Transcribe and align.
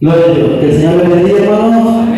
Gloria 0.00 0.24
a 0.24 0.34
Dios. 0.34 0.48
Que 0.60 0.66
el 0.66 0.72
Señor 0.72 0.96
les 0.96 1.08
bendiga, 1.10 1.38
hermanos. 1.40 2.08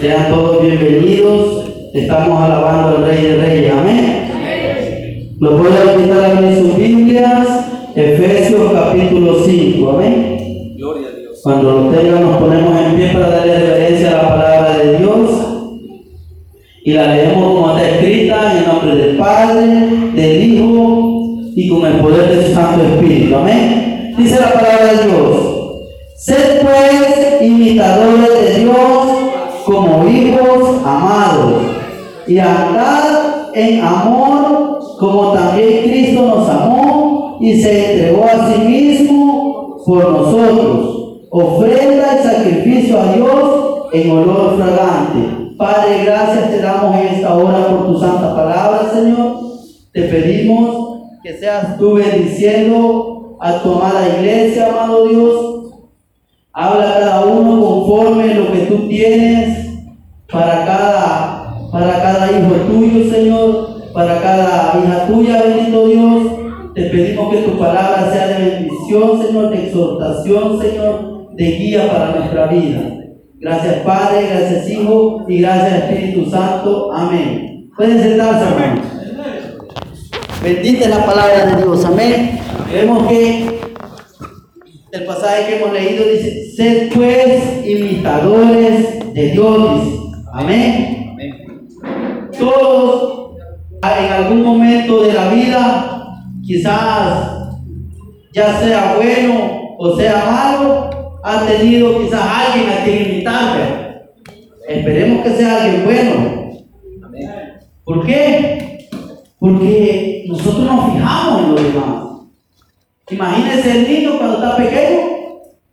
Sean 0.00 0.30
todos 0.30 0.62
bienvenidos. 0.62 1.64
Estamos 1.92 2.42
alabando 2.42 2.96
al 2.96 3.04
Rey 3.04 3.24
de 3.24 3.36
Reyes. 3.36 3.72
Amén. 3.74 5.36
Los 5.38 5.58
voy 5.58 5.68
a 5.68 5.94
invitar 5.94 6.24
a 6.24 6.56
sus 6.56 6.76
Biblias. 6.78 7.46
Efesios 7.94 8.72
capítulo 8.72 9.44
5. 9.44 9.90
Amén. 9.90 10.76
Gloria 10.78 11.08
a 11.08 11.18
Dios. 11.18 11.40
Cuando 11.42 11.72
lo 11.72 11.90
tengan 11.90 12.22
nos 12.22 12.38
ponemos 12.38 12.80
en 12.80 12.96
pie 12.96 13.10
para 13.12 13.28
darle 13.28 13.58
reverencia 13.58 14.08
a 14.08 14.22
la 14.22 14.28
palabra 14.30 14.78
de 14.78 14.98
Dios. 14.98 15.30
Y 16.84 16.92
la 16.92 17.14
leemos 17.14 17.54
como 17.54 17.76
está 17.76 17.90
escrita 17.90 18.52
en 18.52 18.58
el 18.58 18.66
nombre 18.66 18.96
del 18.96 19.16
Padre, 19.18 19.66
del 20.14 20.42
Hijo 20.42 21.38
y 21.54 21.68
con 21.68 21.84
el 21.84 22.00
poder 22.00 22.34
de 22.34 22.46
su 22.46 22.54
Santo 22.54 22.82
Espíritu. 22.82 23.36
Amén. 23.36 24.14
Dice 24.16 24.40
la 24.40 24.54
palabra 24.54 24.86
de 24.86 25.04
Dios. 25.06 25.47
Sed 26.18 26.62
pues 26.62 27.42
imitadores 27.42 28.28
de 28.28 28.64
Dios 28.64 29.06
como 29.64 30.08
hijos 30.08 30.82
amados 30.84 31.62
y 32.26 32.40
andad 32.40 33.54
en 33.54 33.80
amor 33.80 34.80
como 34.98 35.32
también 35.32 35.84
Cristo 35.84 36.22
nos 36.22 36.48
amó 36.48 37.38
y 37.40 37.62
se 37.62 37.92
entregó 37.92 38.24
a 38.24 38.52
sí 38.52 38.60
mismo 38.62 39.76
por 39.86 40.10
nosotros, 40.10 41.20
ofrenda 41.30 42.18
y 42.18 42.26
sacrificio 42.26 43.00
a 43.00 43.12
Dios 43.12 43.88
en 43.92 44.10
olor 44.10 44.56
fragante. 44.56 45.54
Padre, 45.56 46.04
gracias 46.04 46.50
te 46.50 46.60
damos 46.60 46.96
en 46.96 47.14
esta 47.14 47.32
hora 47.32 47.68
por 47.68 47.86
tu 47.86 48.00
santa 48.00 48.34
palabra, 48.34 48.90
Señor. 48.92 49.36
Te 49.92 50.02
pedimos 50.02 50.98
que 51.22 51.38
seas 51.38 51.78
tú 51.78 51.94
bendiciendo 51.94 53.36
a 53.40 53.62
tu 53.62 53.74
amada 53.74 54.18
iglesia, 54.18 54.66
amado 54.66 55.06
Dios. 55.06 55.57
Habla 56.60 56.92
cada 56.98 57.24
uno 57.24 57.64
conforme 57.64 58.34
lo 58.34 58.50
que 58.50 58.58
tú 58.62 58.88
tienes 58.88 59.76
para 60.28 60.64
cada, 60.64 61.54
para 61.70 62.02
cada 62.02 62.32
hijo 62.32 62.52
tuyo, 62.66 63.08
Señor, 63.08 63.92
para 63.92 64.20
cada 64.20 64.82
hija 64.82 65.06
tuya, 65.06 65.40
bendito 65.40 65.86
Dios. 65.86 66.22
Te 66.74 66.82
pedimos 66.86 67.32
que 67.32 67.42
tu 67.42 67.56
palabra 67.56 68.10
sea 68.12 68.26
de 68.26 68.50
bendición, 68.50 69.22
Señor, 69.24 69.50
de 69.50 69.66
exhortación, 69.66 70.60
Señor, 70.60 71.28
de 71.36 71.44
guía 71.44 71.92
para 71.92 72.16
nuestra 72.16 72.48
vida. 72.48 72.80
Gracias 73.38 73.74
Padre, 73.84 74.26
gracias 74.28 74.68
Hijo 74.68 75.26
y 75.28 75.40
gracias 75.40 75.84
Espíritu 75.84 76.28
Santo. 76.28 76.92
Amén. 76.92 77.70
Pueden 77.76 78.02
sentarse, 78.02 78.48
hermanos. 78.48 78.84
Bendita 80.42 80.84
es 80.86 80.90
la 80.90 81.06
palabra 81.06 81.54
de 81.54 81.62
Dios. 81.62 81.84
Amén. 81.84 82.40
Vemos 82.72 83.06
que 83.06 83.57
el 84.92 85.04
pasaje 85.04 85.46
que 85.46 85.56
hemos 85.56 85.72
leído 85.72 86.04
dice, 86.04 86.50
sed 86.56 86.92
pues 86.94 87.66
imitadores 87.66 89.14
de 89.14 89.30
Dios. 89.30 89.82
Amén. 90.32 91.10
Amén. 91.12 92.28
Todos 92.38 93.36
en 93.82 94.12
algún 94.12 94.42
momento 94.42 95.02
de 95.02 95.12
la 95.12 95.28
vida, 95.28 96.14
quizás 96.42 97.32
ya 98.32 98.58
sea 98.60 98.94
bueno 98.96 99.76
o 99.78 99.96
sea 99.96 100.24
malo, 100.24 101.18
ha 101.22 101.46
tenido 101.46 102.00
quizás 102.00 102.20
alguien 102.20 102.70
a 102.70 102.84
quien 102.84 103.12
imitar. 103.12 104.10
Esperemos 104.68 105.24
que 105.24 105.30
sea 105.30 105.64
alguien 105.64 105.84
bueno. 105.84 106.52
Amén. 107.04 107.30
¿Por 107.84 108.04
qué? 108.04 108.88
Porque 109.38 110.24
nosotros 110.28 110.64
nos 110.64 110.92
fijamos 110.92 111.42
en 111.42 111.54
los 111.54 111.62
demás. 111.62 112.07
Imagínense 113.10 113.70
el 113.70 113.88
niño 113.88 114.18
cuando 114.18 114.36
está 114.36 114.56
pequeño. 114.56 115.00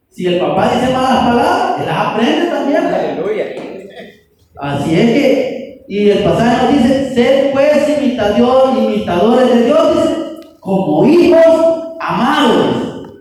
Si 0.10 0.26
el 0.26 0.40
papá 0.40 0.72
dice 0.74 0.94
malas 0.94 1.28
palabras, 1.28 1.80
él 1.80 1.86
las 1.86 1.98
aprende 1.98 2.46
también. 2.48 2.86
Aleluya. 2.86 3.46
Así 4.58 4.96
es 4.96 5.12
que, 5.12 5.86
y 5.88 6.10
el 6.10 6.24
pasaje 6.24 6.64
nos 6.64 6.84
dice, 6.84 7.14
sed 7.14 7.52
pues 7.52 8.00
imitador, 8.00 8.78
imitadores 8.78 9.50
de 9.50 9.66
Dios, 9.66 9.96
dice, 9.96 10.16
como 10.62 11.06
hijos 11.06 11.98
amados. 12.00 13.18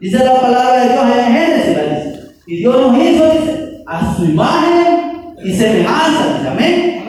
Dice 0.00 0.22
la 0.22 0.40
palabra 0.40 0.84
de 0.84 0.92
Dios 0.92 1.04
allá 1.04 1.26
en 1.26 1.34
Génesis, 1.34 1.76
la 1.76 1.82
dice. 1.82 2.20
Y 2.46 2.56
Dios 2.56 2.76
nos 2.76 2.98
hizo, 2.98 3.30
dice, 3.30 3.82
a 3.86 4.14
su 4.14 4.24
imagen 4.26 5.34
y 5.42 5.52
semejanza, 5.52 6.36
dice, 6.36 6.48
amén. 6.48 7.04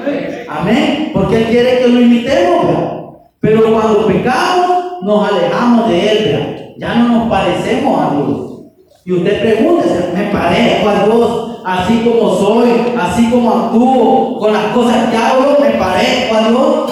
Amén. 0.48 1.12
Porque 1.14 1.38
Él 1.38 1.46
quiere 1.46 1.80
que 1.80 1.88
lo 1.88 2.02
imitemos, 2.02 2.68
¿verdad? 2.68 2.94
Pero 3.42 3.74
cuando 3.74 4.08
pecamos, 4.08 4.65
nos 5.06 5.30
alejamos 5.30 5.88
de 5.88 6.12
Él, 6.12 6.32
¿verdad? 6.32 6.66
Ya 6.78 6.96
no 6.96 7.08
nos 7.10 7.30
parecemos 7.30 8.02
a 8.02 8.16
Dios. 8.16 8.52
Y 9.06 9.12
usted 9.14 9.40
pregúntese, 9.40 10.12
¿me 10.16 10.24
parezco 10.32 10.90
a 10.90 11.06
Dios 11.06 11.62
así 11.64 12.04
como 12.04 12.36
soy, 12.36 12.70
así 13.00 13.30
como 13.30 13.52
actúo, 13.52 14.40
con 14.40 14.52
las 14.52 14.66
cosas 14.74 15.10
que 15.10 15.18
hago, 15.18 15.58
me 15.62 15.70
parezco 15.78 16.36
a 16.36 16.50
Dios? 16.50 16.92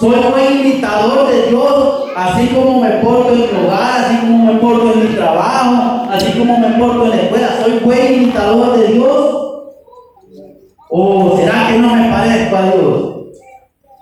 Soy 0.00 0.16
buen 0.32 0.60
imitador 0.60 1.28
de 1.28 1.50
Dios, 1.50 2.04
así 2.16 2.48
como 2.48 2.80
me 2.80 2.90
porto 2.90 3.32
en 3.32 3.38
mi 3.38 3.64
hogar, 3.64 4.04
así 4.04 4.16
como 4.16 4.52
me 4.52 4.58
porto 4.58 4.92
en 4.94 5.08
mi 5.08 5.14
trabajo, 5.14 6.02
así 6.10 6.32
como 6.36 6.58
me 6.58 6.68
porto 6.70 7.04
en 7.04 7.10
la 7.10 7.16
escuela, 7.16 7.48
soy 7.62 7.78
buen 7.78 8.14
imitador 8.14 8.76
de 8.76 8.88
Dios. 8.88 9.38
¿O 10.90 11.36
será 11.36 11.68
que 11.68 11.78
no 11.78 11.94
me 11.94 12.10
parezco 12.10 12.56
a 12.56 12.62
Dios? 12.62 13.14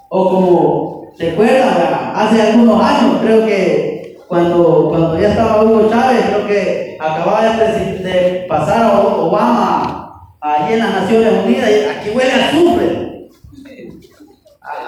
O 0.09 0.28
como, 0.31 1.03
¿se 1.19 1.32
acuerdan? 1.32 2.00
Hace 2.20 2.42
algunos 2.42 2.84
años, 2.84 3.16
creo 3.22 3.47
que 3.47 4.19
cuando, 4.28 4.91
cuando 4.91 5.19
ya 5.19 5.28
estaba 5.28 5.64
Hugo 5.64 5.88
Chávez, 5.88 6.26
creo 6.26 6.47
que 6.47 6.98
acababa 7.00 7.56
de, 7.56 8.44
pasar 8.47 8.82
a 8.82 9.00
Obama 9.00 10.20
allí 10.38 10.75
en 10.75 10.80
las 10.80 11.00
Naciones 11.00 11.32
Unidas, 11.47 11.70
y 11.70 11.88
aquí 11.88 12.10
huele 12.10 12.30
a 12.30 12.48
azufre. 12.48 13.28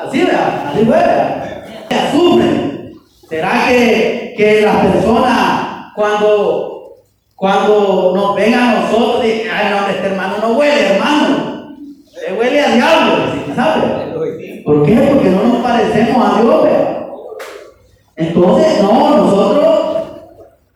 Así, 0.07 0.19
¿verdad? 0.19 0.67
Así 0.67 0.81
huele. 0.83 1.05
A 1.91 2.09
azufre. 2.09 2.93
¿Será 3.31 3.67
que, 3.67 4.35
que 4.37 4.61
las 4.61 4.77
personas 4.89 5.93
cuando, 5.95 6.97
cuando 7.35 8.13
nos 8.15 8.37
ven 8.37 8.53
a 8.53 8.75
nosotros 8.75 9.23
dicen, 9.23 9.49
ay 9.51 9.71
no, 9.71 9.89
este 9.89 10.07
hermano 10.07 10.35
no 10.39 10.53
huele, 10.59 10.97
hermano? 10.97 11.77
Le 12.29 12.39
huele 12.39 12.61
a 12.61 12.73
diablo, 12.73 13.15
¿sabes? 13.57 13.85
¿Por 14.67 14.85
qué? 14.85 14.97
Porque 14.97 15.31
no 15.31 15.45
nos 15.45 15.63
parecemos 15.63 16.27
a 16.27 16.43
Dios. 16.43 16.63
¿verdad? 16.65 17.02
Entonces, 18.17 18.83
no, 18.83 19.17
nosotros 19.17 19.83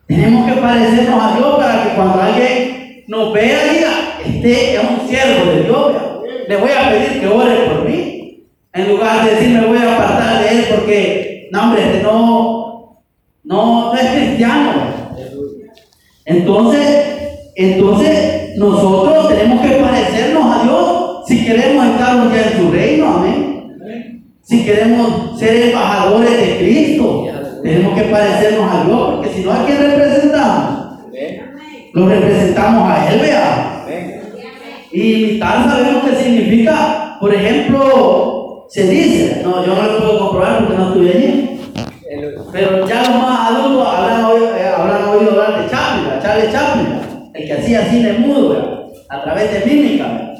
tenemos 0.06 0.46
que 0.46 0.60
parecernos 0.60 1.22
a 1.22 1.36
Dios 1.36 1.56
para 1.56 1.82
que 1.82 1.94
cuando 1.94 2.20
alguien 2.20 3.04
nos 3.08 3.32
vea 3.32 3.72
diga, 3.72 4.18
este 4.24 4.74
es 4.74 4.80
un 4.80 5.08
siervo 5.08 5.50
de 5.50 5.62
Dios. 5.62 5.92
Le 6.48 6.56
voy 6.56 6.70
a 6.70 6.90
pedir 6.90 7.20
que 7.20 7.26
ore 7.28 7.56
por 7.66 7.88
mí. 7.88 8.46
En 8.72 8.88
lugar 8.88 9.24
de 9.24 9.30
decir 9.34 9.48
me 9.48 9.66
voy 9.66 9.78
a 9.78 9.94
apartar 9.94 10.42
de 10.42 10.50
él 10.50 10.64
porque, 10.74 11.48
no, 11.50 11.62
hombre, 11.62 11.82
este 11.82 12.02
no, 12.02 13.02
no, 13.44 13.92
no 13.92 13.94
es 13.94 14.10
cristiano. 14.10 14.72
Entonces, 16.24 17.52
entonces 17.54 18.56
nosotros 18.56 19.28
tenemos 19.28 19.60
que 19.60 19.76
parecernos 19.76 20.56
a 20.56 20.62
Dios 20.62 21.24
si 21.26 21.44
queremos 21.44 21.86
estar 21.86 22.16
un 22.16 22.32
día 22.32 22.42
en 22.42 22.56
su. 22.58 22.65
Si 24.46 24.64
queremos 24.64 25.36
ser 25.40 25.70
embajadores 25.70 26.30
de 26.30 26.58
Cristo, 26.58 27.26
tenemos 27.64 27.98
que 27.98 28.04
parecernos 28.04 28.70
a 28.72 28.84
Dios, 28.84 29.14
porque 29.14 29.28
si 29.30 29.40
no, 29.42 29.50
¿a 29.50 29.66
quién 29.66 29.78
representamos? 29.78 31.00
Lo 31.92 32.08
representamos 32.08 32.88
a 32.88 33.12
Él, 33.12 33.20
vea. 33.22 33.86
Y 34.92 35.14
imitar 35.14 35.68
sabemos 35.68 36.04
que 36.04 36.22
significa, 36.22 37.16
por 37.18 37.34
ejemplo, 37.34 38.66
se 38.68 38.86
dice, 38.86 39.40
no, 39.42 39.66
yo 39.66 39.74
no 39.74 39.82
lo 39.82 39.98
puedo 39.98 40.18
comprobar 40.20 40.58
porque 40.60 40.76
no 40.76 40.88
estuve 40.90 41.10
allí, 41.10 41.60
pero 42.52 42.86
ya 42.86 43.00
los 43.02 43.16
más 43.16 43.50
adultos 43.50 43.88
habrán 43.88 44.24
oído, 44.26 44.56
eh, 44.56 44.68
habrán 44.68 45.08
oído 45.08 45.30
hablar 45.32 45.60
de 45.64 45.70
Chaplin. 45.70 46.22
Charlie 46.22 46.52
Chaplin, 46.52 47.30
el 47.34 47.46
que 47.46 47.52
hacía 47.52 47.90
cine 47.90 48.12
mudo, 48.12 48.50
¿verdad? 48.50 48.76
a 49.08 49.22
través 49.24 49.52
de 49.52 49.68
mímica. 49.68 50.34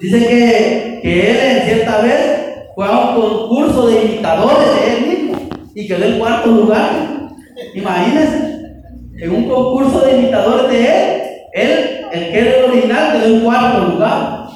Dice 0.00 0.18
que, 0.26 0.98
que 1.02 1.30
él 1.30 1.36
en 1.38 1.62
cierta 1.62 2.00
vez 2.00 2.33
fue 2.74 2.86
a 2.86 2.90
un 2.90 3.20
concurso 3.20 3.86
de 3.86 4.04
imitadores 4.04 4.74
de 4.74 4.96
él 4.96 5.06
mismo 5.06 5.48
y 5.74 5.86
quedó 5.86 6.04
en 6.04 6.18
cuarto 6.18 6.50
lugar. 6.50 6.90
Imagínense, 7.74 8.62
en 9.18 9.30
un 9.30 9.48
concurso 9.48 10.00
de 10.00 10.18
imitadores 10.18 10.70
de 10.70 10.84
él, 10.84 11.22
él, 11.52 12.06
el 12.12 12.30
que 12.30 12.38
era 12.38 12.56
el 12.56 12.64
original, 12.70 13.12
quedó 13.12 13.34
en 13.34 13.40
cuarto 13.44 13.84
lugar. 13.92 14.46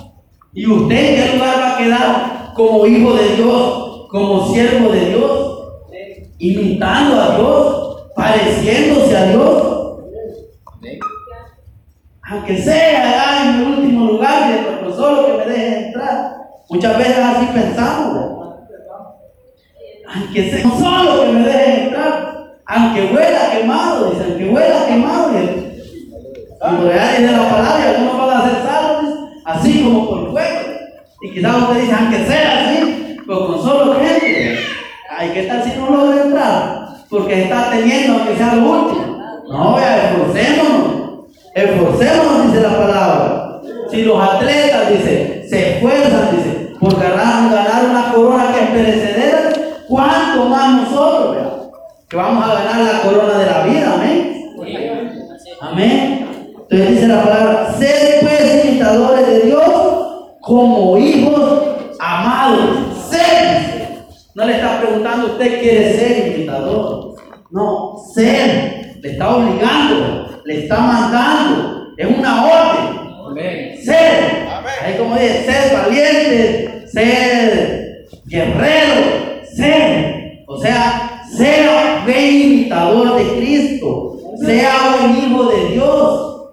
¿Y 0.53 0.67
usted 0.67 0.97
en 0.97 1.15
qué 1.15 1.37
lugar 1.37 1.61
va 1.61 1.75
a 1.75 1.79
quedar 1.79 2.53
como 2.55 2.87
hijo 2.87 3.15
de 3.15 3.37
Dios, 3.37 4.07
como 4.11 4.53
siervo 4.53 4.91
de 4.91 5.09
Dios? 5.11 5.49
imitando 6.39 7.21
a 7.21 7.37
Dios, 7.37 8.13
pareciéndose 8.15 9.17
a 9.17 9.25
Dios, 9.31 9.99
aunque 12.23 12.59
sea 12.59 13.43
en 13.43 13.55
el 13.55 13.69
último 13.69 14.07
lugar 14.07 14.51
el 14.85 14.93
solo 14.93 15.27
que 15.27 15.33
me 15.33 15.53
dejen 15.53 15.85
entrar. 15.85 16.38
Muchas 16.71 16.99
veces 16.99 17.19
así 17.19 17.47
pensamos, 17.55 18.39
aunque 20.15 20.51
sea 20.51 20.63
solo 20.63 21.25
que 21.25 21.33
me 21.33 21.47
dejen 21.47 21.85
entrar, 21.85 22.59
aunque 22.67 23.05
huela 23.07 23.51
quemado, 23.51 24.11
dice, 24.11 24.25
aunque 24.25 24.49
huela 24.49 24.87
quemado, 24.87 25.31
dice, 25.31 25.83
Y 26.19 26.77
por 26.77 26.93
allá 26.93 27.19
dice 27.19 27.33
la 27.33 27.49
palabra 27.49 27.89
algunos 27.89 28.19
van 28.19 28.37
a 28.37 28.51
ser 28.51 28.63
salvos, 28.63 29.15
así 29.47 29.83
como 29.83 30.09
por 30.09 30.31
fuego. 30.31 30.59
Y 31.23 31.31
quizás 31.31 31.57
usted 31.57 31.81
dice, 31.81 31.95
aunque 31.99 32.27
sea 32.27 32.65
así, 32.65 33.17
pues 33.27 33.39
con 33.39 33.63
solo 33.63 33.95
gente. 34.01 34.59
Ay, 35.11 35.31
¿qué 35.33 35.43
tal 35.45 35.65
si 35.65 35.79
no 35.79 35.91
logra 35.91 36.23
entrar? 36.23 36.89
Porque 37.09 37.43
está 37.45 37.71
teniendo, 37.71 38.19
aunque 38.19 38.37
sea 38.37 38.55
lo 38.55 38.71
último. 38.71 39.23
No, 39.49 39.75
vea, 39.75 40.11
esforcémonos. 40.11 41.25
Esforcémonos, 41.55 42.47
dice 42.47 42.61
la 42.61 42.77
palabra. 42.77 43.61
Si 43.91 44.03
los 44.03 44.23
atletas, 44.23 44.91
dice, 44.91 45.47
se 45.49 45.71
esfuerzan, 45.73 46.37
dice, 46.37 46.58
por 46.81 47.01
ganar, 47.01 47.53
ganar 47.53 47.85
una 47.91 48.13
corona 48.13 48.53
que 48.53 48.65
es 48.65 48.71
perecedera, 48.71 49.53
¿cuánto 49.89 50.49
más 50.49 50.83
nosotros? 50.83 51.71
Que 52.09 52.17
vamos 52.17 52.45
a 52.45 52.55
ganar 52.55 52.95
la 52.95 53.03
corona 53.03 53.39
de 53.39 53.47
la 53.47 53.63
vida, 53.65 53.95
amén. 53.95 54.29
Amén. 55.61 56.55
Entonces 56.71 56.91
dice 56.91 57.09
la 57.09 57.23
palabra, 57.25 57.75
sed 57.79 58.21
pues 58.21 58.65
imitadores 58.65 59.27
de 59.27 59.41
Dios 59.41 59.63
como 60.41 60.97
hijos 60.99 61.63
amados. 61.99 63.09
Sed. 63.11 63.99
No 64.35 64.45
le 64.45 64.55
está 64.55 64.81
preguntando, 64.81 65.27
usted 65.29 65.61
quiere 65.61 65.93
ser 65.95 66.37
imitador. 66.37 67.17
No, 67.51 67.97
ser. 68.15 68.99
Le 69.01 69.13
está 69.13 69.37
obligando, 69.37 70.43
le 70.45 70.65
está 70.65 70.79
mandando. 70.79 71.95
Es 71.97 72.07
una 72.07 72.45
orden. 72.45 73.77
Ser. 73.85 74.28
Como 74.99 75.15
dice, 75.15 75.45
ser 75.45 75.77
valiente, 75.77 76.87
ser 76.89 78.09
guerrero, 78.27 79.45
ser. 79.55 80.45
O 80.47 80.61
sea, 80.61 81.23
sea 81.37 82.03
buen 82.05 82.43
imitador 82.43 83.17
de 83.17 83.37
Cristo. 83.39 84.19
Sea 84.45 84.97
buen 84.99 85.17
hijo 85.25 85.45
de 85.45 85.69
Dios. 85.73 86.51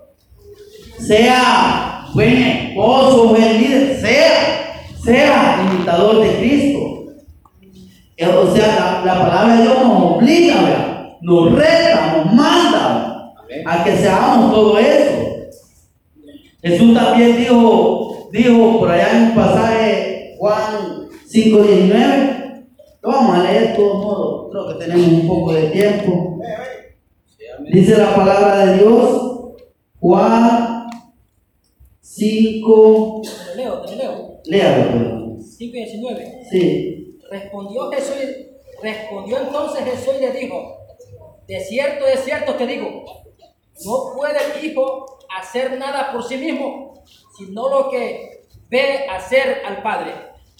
Sea 0.99 2.05
buen 2.13 2.37
esposo, 2.37 3.29
buen 3.29 3.61
líder. 3.61 3.99
Sea, 3.99 4.83
sea 5.03 5.67
imitador 5.71 6.21
de 6.21 6.35
Cristo. 6.37 6.79
Eh, 8.17 8.27
O 8.27 8.55
sea, 8.55 9.01
la, 9.05 9.13
la 9.13 9.21
palabra 9.27 9.55
de 9.55 9.63
Dios 9.63 9.77
nos 9.81 10.01
obliga, 10.13 11.17
nos 11.21 11.51
reta, 11.53 12.15
nos 12.17 12.33
manda 12.33 13.33
a 13.65 13.83
que 13.83 13.97
seamos 13.97 14.53
todo 14.53 14.79
eso. 14.79 15.15
Jesús 16.63 16.93
también 16.95 17.37
dijo, 17.37 18.04
dijo 18.31 18.79
por 18.79 18.91
allá 18.91 19.11
en 19.11 19.23
un 19.29 19.35
pasaje, 19.35 20.35
Juan 20.37 21.09
5.19, 21.27 22.65
lo 23.01 23.09
vamos 23.09 23.35
a 23.37 23.43
leer 23.43 23.69
de 23.69 23.75
todos 23.75 24.03
modos, 24.05 24.51
creo 24.51 24.67
que 24.67 24.85
tenemos 24.85 25.07
un 25.07 25.27
poco 25.27 25.53
de 25.53 25.67
tiempo. 25.69 26.39
Dice 27.71 27.97
la 27.97 28.15
palabra 28.15 28.65
de 28.65 28.77
Dios, 28.79 29.21
Juan 29.99 30.87
5, 32.01 33.21
Te 33.23 33.29
lo 33.49 33.55
leo, 33.55 33.85
leo. 33.97 34.41
léalo, 34.45 34.91
perdón. 34.91 35.41
5 35.41 35.75
y 35.75 35.85
19. 35.85 36.39
Sí, 36.49 37.17
Respondió 37.29 37.89
Jesús, 37.91 38.15
respondió 38.81 39.37
entonces 39.39 39.83
Jesús 39.83 40.13
y 40.17 40.21
le 40.21 40.31
dijo, 40.31 40.77
de 41.47 41.59
cierto, 41.59 42.05
de 42.05 42.17
cierto 42.17 42.53
te 42.53 42.67
digo, 42.67 43.03
no 43.83 44.13
puede 44.15 44.37
el 44.59 44.65
Hijo 44.65 45.17
hacer 45.35 45.77
nada 45.79 46.11
por 46.13 46.23
sí 46.23 46.37
mismo, 46.37 47.03
sino 47.37 47.69
lo 47.69 47.89
que 47.89 48.41
ve 48.69 49.05
hacer 49.09 49.61
al 49.67 49.81
Padre. 49.81 50.11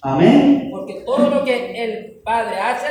amén. 0.02 0.68
Porque 0.70 1.02
todo 1.06 1.30
lo 1.30 1.44
que 1.44 1.84
el 1.84 2.20
Padre 2.24 2.58
hace, 2.58 2.86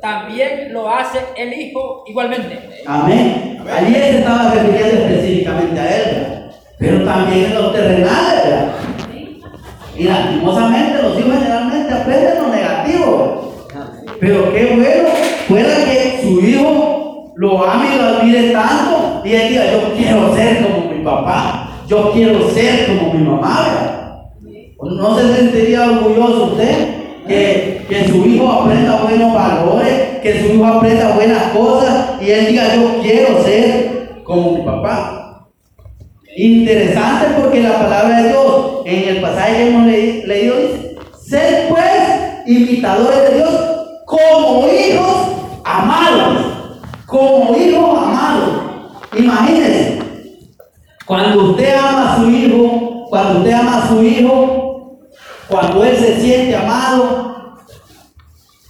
también 0.00 0.72
lo 0.72 0.88
hace 0.88 1.18
el 1.36 1.52
Hijo 1.52 2.04
igualmente. 2.06 2.58
Amén. 2.86 3.58
Allí 3.70 3.94
él 3.94 4.02
se 4.02 4.18
estaba 4.18 4.52
refiriendo 4.52 5.04
específicamente 5.04 5.80
a 5.80 5.96
él, 5.96 6.04
¿verdad? 6.14 6.50
pero 6.78 7.04
también 7.04 7.44
en 7.46 7.54
los 7.54 7.72
terrenales. 7.72 8.44
¿verdad? 8.44 8.74
Y 9.96 10.04
lastimosamente 10.04 11.02
los 11.02 11.18
hijos 11.18 11.34
generalmente 11.34 11.92
aprenden 11.92 12.42
lo 12.42 12.48
negativo. 12.48 13.66
Pero 14.20 14.52
qué 14.52 14.66
bueno 14.76 15.08
fuera 15.48 15.84
que 15.84 16.20
su 16.22 16.40
hijo 16.40 17.32
lo 17.36 17.64
ame 17.64 17.94
y 17.94 17.98
lo 17.98 18.04
admire 18.04 18.50
tanto 18.50 19.22
y 19.24 19.34
él 19.34 19.48
diga, 19.48 19.72
yo 19.72 19.94
quiero 19.94 20.34
ser 20.34 20.62
como 20.62 20.90
mi 20.92 21.04
papá, 21.04 21.57
yo 21.88 22.12
quiero 22.12 22.48
ser 22.50 22.86
como 22.98 23.14
mi 23.14 23.24
mamá. 23.24 24.24
¿No 24.80 25.18
se 25.18 25.34
sentiría 25.34 25.90
orgulloso 25.90 26.44
usted 26.52 27.24
que, 27.26 27.84
que 27.88 28.08
su 28.08 28.24
hijo 28.26 28.48
aprenda 28.50 29.00
buenos 29.02 29.34
valores, 29.34 30.20
que 30.22 30.40
su 30.40 30.54
hijo 30.54 30.64
aprenda 30.66 31.14
buenas 31.14 31.42
cosas 31.52 32.10
y 32.22 32.30
él 32.30 32.46
diga, 32.48 32.74
yo 32.76 33.00
quiero 33.02 33.42
ser 33.42 34.20
como 34.24 34.52
mi 34.58 34.62
papá? 34.62 35.48
Interesante 36.36 37.26
porque 37.40 37.60
la 37.62 37.78
palabra 37.78 38.22
de 38.22 38.28
Dios 38.28 38.66
en 38.84 39.08
el 39.16 39.20
pasaje 39.20 39.54
que 39.56 39.68
hemos 39.68 39.86
leí- 39.86 40.22
leído 40.24 40.56
dice, 40.58 40.96
sed 41.20 41.68
pues 41.68 42.46
imitadores 42.46 43.30
de 43.30 43.36
Dios 43.38 43.50
como 44.06 44.64
hijos 44.68 45.16
amados, 45.64 46.36
como 47.06 47.56
hijos 47.56 47.98
amados. 47.98 48.48
Imagínense, 49.18 49.87
cuando 51.08 51.52
usted 51.52 51.74
ama 51.74 52.12
a 52.12 52.16
su 52.16 52.30
hijo, 52.30 53.06
cuando 53.08 53.38
usted 53.38 53.52
ama 53.52 53.78
a 53.78 53.88
su 53.88 54.02
hijo, 54.02 54.98
cuando 55.48 55.82
él 55.82 55.96
se 55.96 56.20
siente 56.20 56.54
amado, 56.54 57.56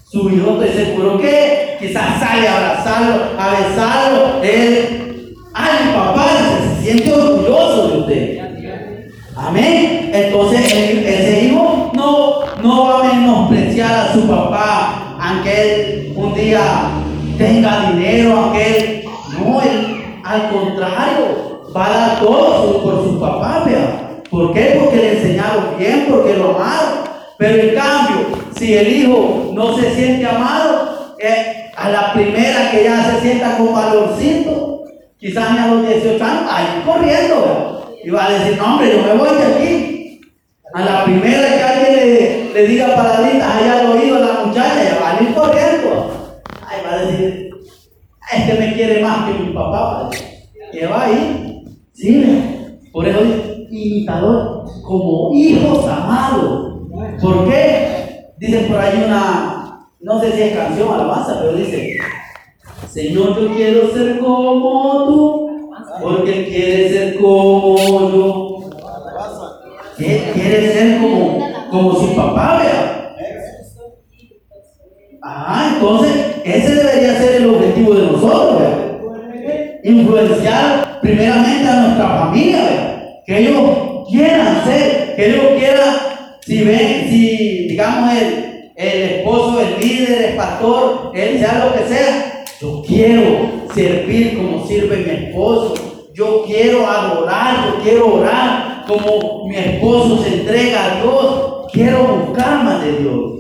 su 0.05 0.31
hijo 0.31 0.63
estoy 0.63 0.85
seguro 0.85 1.19
que 1.19 1.77
quizás 1.81 2.21
sale 2.21 2.47
a 2.47 2.57
abrazarlo, 2.57 3.25
a 3.37 3.51
besarlo, 3.51 4.43
él, 4.45 5.35
ay 5.53 5.93
papá, 5.93 6.29
se 6.77 6.85
siente 6.85 7.13
orgulloso 7.13 7.89
de 7.89 7.99
usted. 7.99 8.39
Amén. 9.35 10.11
Entonces 10.15 10.61
ese 10.73 11.45
hijo 11.45 11.91
no, 11.95 12.43
no 12.63 12.87
va 12.87 13.01
a 13.01 13.15
menospreciar 13.15 13.93
a 13.93 14.13
su 14.13 14.29
papá, 14.29 15.17
aunque 15.21 15.63
él 15.63 16.13
un 16.15 16.33
día 16.35 16.61
tenga 17.37 17.91
dinero, 17.91 18.37
aunque 18.37 18.79
él, 18.79 19.05
no, 19.41 19.61
él 19.61 20.05
al 20.23 20.51
contrario, 20.51 21.48
va 21.77 21.87
a 21.87 21.91
dar 21.91 22.21
todo 22.21 22.83
por 22.83 23.05
su 23.05 23.21
papá, 23.21 23.65
vea. 23.67 24.23
¿Por 24.31 24.53
qué? 24.53 24.79
Porque 24.83 24.97
le 24.97 25.19
enseñaron 25.19 25.79
bien, 25.79 26.07
porque 26.11 26.35
lo 26.35 26.57
amaron. 26.57 27.09
Pero 27.39 27.63
en 27.63 27.75
cambio, 27.75 28.27
si 28.57 28.75
el 28.75 28.89
hijo 28.89 29.51
no 29.55 29.77
se 29.77 29.95
siente 29.95 30.27
amado, 30.27 31.17
eh, 31.19 31.71
a 31.77 31.89
la 31.89 32.13
primera 32.13 32.71
que 32.71 32.85
ya 32.85 33.05
se 33.05 33.21
sienta 33.21 33.57
con 33.57 33.73
valorcito, 33.73 34.85
quizás 35.19 35.59
a 35.59 35.69
los 35.69 35.87
18 35.87 36.25
años, 36.25 36.43
ahí 36.51 36.83
corriendo, 36.85 37.41
vea. 37.41 37.79
Y 38.05 38.11
va 38.11 38.27
a 38.27 38.31
decir, 38.31 38.57
no 38.57 38.65
hombre, 38.65 38.93
yo 38.93 39.03
me 39.03 39.19
voy 39.19 39.37
de 39.37 39.45
aquí. 39.45 40.21
A 40.75 40.85
la 40.85 41.05
primera 41.05 41.49
que 41.49 41.63
alguien 41.63 41.97
le, 41.97 42.53
le 42.53 42.67
diga 42.67 42.95
palabritas 42.95 43.57
allá 43.57 43.81
al 43.81 43.87
oído 43.93 44.17
a 44.17 44.21
la 44.21 44.45
muchacha, 44.45 44.85
ya 44.85 44.99
va 45.01 45.17
a 45.17 45.23
ir 45.23 45.35
corriendo. 45.35 46.43
Ahí 46.67 46.81
va 46.85 46.93
a 46.93 47.05
decir, 47.07 47.51
es 48.33 48.45
que 48.45 48.55
me 48.61 48.75
quiere 48.75 49.03
más 49.03 49.27
que 49.27 49.39
mi 49.39 49.53
papá. 49.53 49.81
va 49.81 50.09
a. 50.09 50.11
¿Qué 50.71 50.87
va 50.87 51.05
a 51.05 51.11
ir? 51.11 51.48
Sí, 51.99 52.25
por 52.93 53.09
eso 53.09 53.25
dice, 53.25 53.67
imitador, 53.73 54.65
como 54.87 55.35
hijos 55.35 55.85
amados. 55.89 56.83
¿Por 57.21 57.49
qué? 57.49 58.35
Dice 58.39 58.69
por 58.71 58.79
ahí 58.79 59.03
una, 59.05 59.89
no 59.99 60.21
sé 60.21 60.31
si 60.31 60.43
es 60.43 60.57
canción, 60.57 60.95
alabanza, 60.95 61.41
pero 61.41 61.57
dice, 61.57 61.97
Señor, 62.89 63.37
yo 63.41 63.53
quiero 63.53 63.93
ser 63.93 64.21
como 64.21 65.07
tú, 65.07 65.71
porque 66.01 66.39
Él 66.39 66.47
quiere 66.47 66.89
ser 66.89 67.17
como 67.19 67.77
yo. 68.13 68.71
Quiere 69.97 70.73
ser 70.73 71.01
como, 71.01 71.41
como 71.69 71.95
su 71.95 72.15
papá, 72.15 72.61
vea. 72.63 73.17
Ah, 75.21 75.73
entonces 75.75 76.37
ese 76.45 76.75
debería 76.77 77.19
ser 77.19 77.43
el 77.43 77.51
objetivo 77.51 77.95
de 77.95 78.07
nosotros, 78.07 78.61
vea. 78.61 79.81
Influenciar 79.83 80.88
primeramente 81.09 81.69
a 81.69 81.81
nuestra 81.81 82.09
familia. 82.19 83.23
Que 83.25 83.39
ellos 83.39 84.07
quieran 84.09 84.65
ser, 84.65 85.17
que 85.17 85.27
ellos 85.27 85.45
quieran, 85.59 85.95
si 86.41 86.65
ven, 86.65 87.07
si 87.09 87.69
digamos 87.69 88.11
el, 88.15 88.73
el 88.77 89.03
esposo, 89.03 89.61
el 89.61 89.81
líder, 89.81 90.31
el 90.31 90.37
pastor, 90.37 91.13
él 91.15 91.39
sea 91.39 91.65
lo 91.65 91.75
que 91.75 91.95
sea, 91.95 92.45
yo 92.61 92.83
quiero 92.87 93.67
servir 93.75 94.37
como 94.37 94.67
sirve 94.67 94.97
mi 94.99 95.27
esposo. 95.27 95.75
Yo 96.15 96.43
quiero 96.47 96.87
adorar, 96.87 97.67
yo 97.67 97.83
quiero 97.83 98.15
orar 98.15 98.85
como 98.87 99.47
mi 99.47 99.57
esposo 99.57 100.23
se 100.23 100.41
entrega 100.41 100.85
a 100.85 101.01
Dios. 101.01 101.67
Quiero 101.73 102.05
buscar 102.05 102.65
más 102.65 102.83
de 102.83 102.99
Dios. 102.99 103.33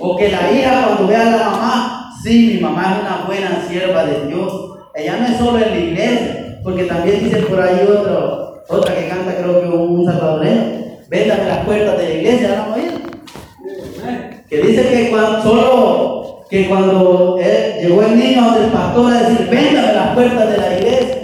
O 0.00 0.16
que 0.16 0.30
la 0.30 0.50
hija 0.50 0.84
cuando 0.86 1.06
vea 1.06 1.20
a 1.20 1.36
la 1.36 1.50
mamá, 1.50 2.10
sí, 2.22 2.54
mi 2.54 2.60
mamá 2.60 2.94
es 2.94 3.06
una 3.06 3.24
buena 3.26 3.64
sierva 3.68 4.04
de 4.04 4.26
Dios. 4.26 4.52
Ella 4.94 5.16
no 5.18 5.26
es 5.26 5.36
solo 5.36 5.58
en 5.58 5.70
la 5.70 5.78
iglesia, 5.78 6.47
porque 6.68 6.84
también 6.84 7.24
dice 7.24 7.38
por 7.38 7.62
ahí 7.62 7.80
otro, 7.80 8.62
otra 8.68 8.94
que 8.94 9.08
canta 9.08 9.38
creo 9.38 9.62
que 9.62 9.68
un, 9.68 10.04
salvadoreño. 10.04 10.98
Véndame 11.08 11.44
las 11.46 11.64
puertas 11.64 11.96
de 11.96 12.04
la 12.04 12.14
iglesia, 12.14 12.48
¿la 12.50 12.64
han 12.64 14.44
que 14.50 14.56
dice 14.58 14.88
que 14.88 15.08
cuando, 15.08 15.42
solo 15.42 16.44
que 16.50 16.68
cuando 16.68 17.38
llegó 17.38 18.02
el 18.02 18.18
niño 18.18 18.50
del 18.52 18.70
pastor 18.70 19.14
a 19.14 19.22
decir, 19.22 19.48
véndame 19.48 19.94
las 19.94 20.14
puertas 20.14 20.50
de 20.50 20.58
la 20.58 20.78
iglesia, 20.78 21.16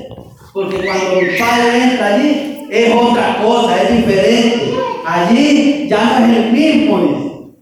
porque 0.55 0.77
cuando 0.79 1.21
mi 1.21 1.39
padre 1.39 2.67
es 2.71 2.95
otra 2.95 3.43
cosa, 3.43 3.83
es 3.83 3.97
diferente. 3.99 4.75
Allí 5.07 5.89
ya 5.91 6.21
no 6.21 6.27
es 6.27 6.39
el 6.39 6.53
mismo. 6.53 7.53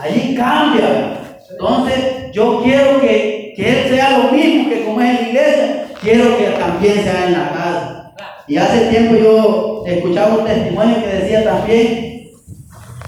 Allí 0.00 0.36
cambia. 0.36 1.18
Entonces, 1.50 2.30
yo 2.32 2.60
quiero 2.62 3.00
que, 3.00 3.54
que 3.56 3.70
Él 3.70 3.88
sea 3.90 4.18
lo 4.18 4.30
mismo 4.30 4.68
que 4.68 4.84
como 4.84 5.00
es 5.00 5.08
en 5.08 5.16
la 5.16 5.28
iglesia, 5.28 5.85
quiero 6.00 6.36
que 6.38 6.44
también 6.58 7.02
sea 7.02 7.26
en 7.26 7.32
la 7.32 7.50
casa. 7.50 8.14
Y 8.48 8.56
hace 8.56 8.90
tiempo 8.90 9.16
yo 9.16 9.82
escuchaba 9.86 10.36
un 10.36 10.44
testimonio 10.44 11.02
que 11.02 11.08
decía 11.08 11.44
también 11.44 12.30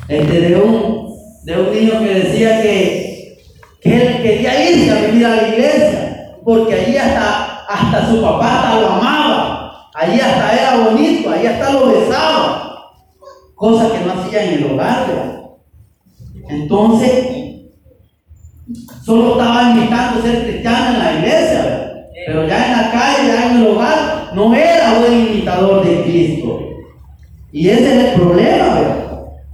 este, 0.08 0.40
de, 0.40 0.56
un, 0.56 1.14
de 1.44 1.60
un 1.60 1.72
niño 1.72 2.00
que 2.00 2.14
decía 2.14 2.62
que, 2.62 3.38
que 3.80 3.96
él 3.96 4.22
quería 4.22 4.70
irse 4.70 4.90
a 4.90 5.06
vivir 5.06 5.26
a 5.26 5.36
la 5.36 5.48
iglesia, 5.48 6.36
porque 6.44 6.74
allí 6.74 6.96
hasta, 6.96 7.64
hasta 7.68 8.10
su 8.10 8.20
papá 8.20 8.62
hasta 8.62 8.80
lo 8.80 8.86
amaba, 8.88 9.90
allí 9.94 10.20
hasta 10.20 10.52
era 10.52 10.84
bonito, 10.84 11.30
allí 11.30 11.46
hasta 11.46 11.72
lo 11.72 11.86
besaba, 11.88 12.92
cosa 13.54 13.92
que 13.92 14.04
no 14.04 14.12
hacía 14.12 14.44
en 14.44 14.54
el 14.54 14.72
hogar. 14.72 15.06
Entonces, 16.48 17.26
solo 19.04 19.32
estaba 19.32 19.70
invitando 19.70 20.20
a 20.20 20.22
ser 20.22 20.44
cristiano 20.44 20.94
en 20.94 20.98
la 20.98 21.12
iglesia. 21.12 21.87
Pero 22.26 22.46
ya 22.46 22.66
en 22.66 22.72
la 22.72 22.90
calle, 22.90 23.28
ya 23.28 23.50
en 23.50 23.56
el 23.58 23.66
hogar, 23.68 24.30
no 24.34 24.54
era 24.54 24.98
buen 24.98 25.26
imitador 25.26 25.84
de 25.84 26.02
Cristo. 26.02 26.60
Y 27.52 27.68
ese 27.68 27.84
es 27.84 28.04
el 28.04 28.20
problema, 28.20 28.74
¿verdad? 28.74 29.08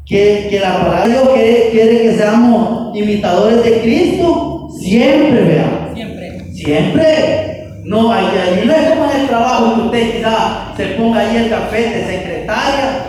Que, 0.04 0.49
que 0.50 0.61
la 0.61 0.78
palabra 0.78 1.04
de 1.04 1.11
Dios 1.11 1.28
quiere, 1.30 1.68
quiere 1.71 2.02
que 2.02 2.16
seamos 2.16 2.97
imitadores 2.97 3.64
de 3.64 3.80
Cristo 3.80 4.68
siempre, 4.78 5.44
¿verdad? 5.44 5.94
Siempre. 5.94 6.52
Siempre. 6.52 7.80
No, 7.85 8.12
ahí, 8.12 8.26
ahí 8.26 8.66
no 8.66 8.73
es 8.73 8.90
como 8.90 9.11
en 9.11 9.21
el 9.21 9.26
trabajo 9.26 9.75
que 9.75 9.80
usted 9.83 10.16
quizá 10.16 10.73
se 10.76 10.85
ponga 10.87 11.21
ahí 11.21 11.37
el 11.37 11.50
café 11.50 11.83
de 11.83 12.06
secretaria 12.06 13.06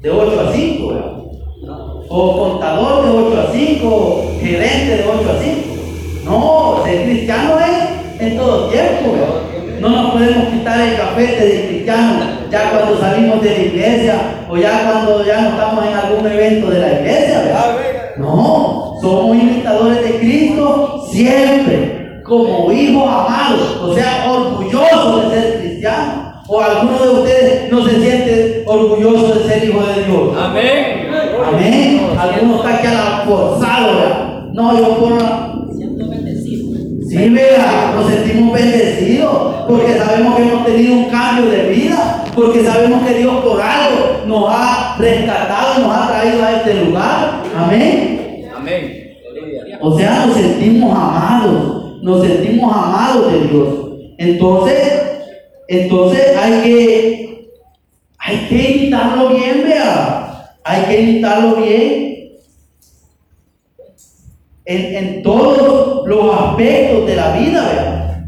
de 0.00 0.10
8 0.10 0.40
a 0.40 0.52
5, 0.52 0.88
¿verdad? 0.88 1.12
O 2.08 2.38
contador 2.38 3.04
de 3.04 3.10
8 3.10 3.40
a 3.40 3.52
5, 3.52 3.86
o 3.86 4.40
gerente 4.40 4.96
de 4.96 5.04
8 5.04 5.30
a 5.30 5.42
5. 5.42 5.60
No, 6.24 6.82
ser 6.84 7.04
cristiano 7.04 7.58
es 7.60 7.99
en 8.20 8.36
todo 8.36 8.68
tiempo. 8.68 9.14
No 9.80 9.88
nos 9.88 10.12
podemos 10.12 10.48
quitar 10.48 10.80
el 10.80 10.96
cafete 10.96 11.46
de 11.46 11.68
cristiano 11.68 12.40
ya 12.50 12.70
cuando 12.70 13.00
salimos 13.00 13.40
de 13.40 13.50
la 13.50 13.58
iglesia 13.58 14.14
o 14.48 14.56
ya 14.56 14.82
cuando 14.84 15.24
ya 15.24 15.40
no 15.40 15.48
estamos 15.50 15.86
en 15.86 15.94
algún 15.94 16.26
evento 16.26 16.70
de 16.70 16.80
la 16.80 16.92
iglesia, 17.00 17.38
¿verdad? 17.40 17.76
No, 18.18 18.94
somos 19.00 19.36
imitadores 19.36 20.02
de 20.02 20.18
Cristo 20.18 21.04
siempre, 21.10 22.20
como 22.24 22.70
hijos 22.72 23.08
amados, 23.08 23.78
o 23.82 23.94
sea, 23.94 24.30
orgullosos 24.30 25.30
de 25.30 25.40
ser 25.40 25.60
cristianos. 25.60 26.26
O 26.52 26.60
alguno 26.60 26.98
de 26.98 27.20
ustedes 27.20 27.70
no 27.70 27.84
se 27.84 28.00
siente 28.00 28.64
orgulloso 28.66 29.34
de 29.34 29.48
ser 29.48 29.68
hijo 29.68 29.80
de 29.84 30.04
Dios. 30.04 30.36
Amén. 30.36 31.08
Amén. 31.46 32.10
Algunos 32.18 32.56
están 32.56 32.74
aquí 32.74 32.86
a 32.88 32.92
la 32.92 33.22
forzado, 33.24 33.86
¿verdad? 33.86 34.30
No, 34.52 34.76
yo 34.76 34.96
por 34.96 35.12
la. 35.12 35.54
Sí, 37.10 37.28
vea, 37.28 37.92
nos 37.96 38.08
sentimos 38.08 38.52
bendecidos 38.52 39.66
porque 39.66 39.98
sabemos 39.98 40.36
que 40.36 40.42
hemos 40.42 40.64
tenido 40.64 40.94
un 40.94 41.04
cambio 41.06 41.50
de 41.50 41.62
vida, 41.64 42.24
porque 42.36 42.62
sabemos 42.62 43.04
que 43.04 43.14
Dios 43.14 43.44
por 43.44 43.60
algo 43.60 44.26
nos 44.28 44.44
ha 44.48 44.94
rescatado 44.96 45.80
nos 45.80 45.92
ha 45.92 46.06
traído 46.06 46.44
a 46.44 46.52
este 46.52 46.84
lugar. 46.84 47.42
Amén. 47.58 48.46
Amén. 48.54 49.16
O 49.80 49.98
sea, 49.98 50.24
nos 50.24 50.36
sentimos 50.36 50.96
amados, 50.96 52.00
nos 52.00 52.24
sentimos 52.24 52.72
amados 52.72 53.32
de 53.32 53.48
Dios. 53.48 53.68
Entonces, 54.16 55.02
entonces 55.66 56.36
hay 56.36 56.62
que, 56.62 57.50
hay 58.18 58.36
que 58.48 58.70
imitarlo 58.70 59.30
bien, 59.30 59.64
vea. 59.64 60.52
Hay 60.62 60.82
que 60.82 61.00
imitarlo 61.00 61.56
bien 61.56 62.10
en, 64.70 65.22
todos 65.22 66.06
los 66.06 66.40
aspectos 66.40 67.06
de 67.06 67.16
la 67.16 67.32
vida, 67.32 67.66
¿verdad? 67.66 68.24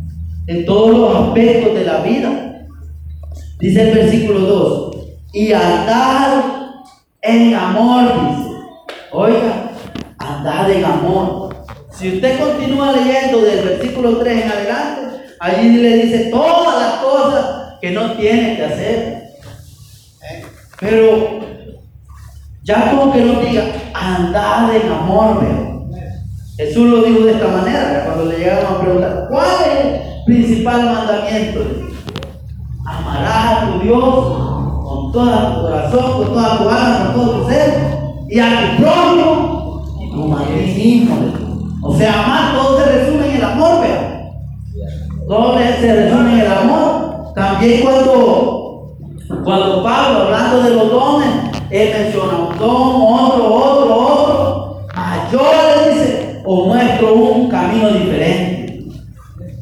En 0.49 0.66
todos 0.66 0.99
los 0.99 1.28
aspectos 1.28 1.75
de 1.75 1.84
la 1.84 1.99
vida. 1.99 2.66
Dice 3.61 3.90
el 3.90 3.94
versículo 3.94 4.40
2, 4.40 4.96
y 5.32 5.52
andad 5.52 6.42
en 7.22 7.54
amor, 7.54 8.04
dice. 8.28 8.50
Oiga, 9.12 9.70
andad 10.18 10.70
en 10.70 10.84
amor. 10.84 11.54
Si 11.92 12.14
usted 12.14 12.40
continúa 12.40 12.92
leyendo 12.92 13.42
del 13.42 13.64
versículo 13.64 14.16
3 14.18 14.44
en 14.44 14.50
adelante, 14.50 15.00
allí 15.38 15.68
le 15.68 15.96
dice 15.99 16.30
todas 16.30 16.82
las 16.82 16.94
cosas 16.94 17.46
que 17.80 17.90
no 17.92 18.12
tiene 18.14 18.56
que 18.56 18.64
hacer. 18.64 19.22
Pero 20.80 21.40
ya 22.64 22.90
como 22.90 23.12
que 23.12 23.20
no 23.20 23.40
diga, 23.40 23.64
andad 23.94 24.75
en 24.75 24.90
amor, 24.90 25.40
¿verdad? 25.40 25.62
Jesús 26.66 26.88
lo 26.88 27.02
dijo 27.02 27.25
de 27.25 27.33
esta 27.33 27.49
manera, 27.49 28.04
cuando 28.07 28.26
le 28.26 28.38
llegaron 28.38 28.75
a 28.75 28.81
preguntar, 28.81 29.26
¿cuál 29.28 29.47
es 29.47 29.85
el 29.85 30.25
principal 30.25 30.85
mandamiento? 30.85 31.61
Amarás 32.87 33.47
a 33.47 33.73
tu 33.73 33.85
Dios 33.85 34.04
con 34.04 35.12
todo 35.12 35.54
tu 35.54 35.62
corazón, 35.62 36.12
con 36.12 36.33
toda 36.33 36.59
tu 36.59 36.69
alma, 36.69 37.12
con 37.14 37.14
todo 37.14 37.40
tu 37.40 37.49
ser, 37.50 37.75
y 38.28 38.38
a 38.38 38.76
tu 38.76 38.83
propio 38.83 39.83
como 40.14 40.37
a 40.37 40.45
ti 40.45 40.73
mismo. 40.76 41.16
O 41.83 41.97
sea, 41.97 42.23
amar 42.23 42.54
todo 42.54 42.78
se 42.78 42.85
resume 42.92 43.28
en 43.28 43.37
el 43.37 43.45
amor, 43.45 43.81
¿verdad? 43.81 44.21
Todo 45.26 45.59
se 45.59 45.95
resume 45.95 46.33
en 46.35 46.40
el 46.40 46.52
amor. 46.52 47.33
También 47.35 47.83
cuando, 47.83 48.97
cuando 49.42 49.83
Pablo, 49.83 50.23
hablando 50.23 50.62
de 50.62 50.71
los 50.71 50.90
dones, 50.90 51.28
él 51.71 51.90
menciona 51.92 52.38
un 52.38 52.59
don, 52.59 53.02
otro, 53.02 53.54
otro, 53.54 53.97
otro. 53.97 54.87
Mayor 54.95 55.54
le 55.66 55.95
dice, 55.95 56.23
o 56.45 56.66
muestro 56.66 57.14
un 57.14 57.49
camino 57.49 57.90
diferente. 57.90 58.85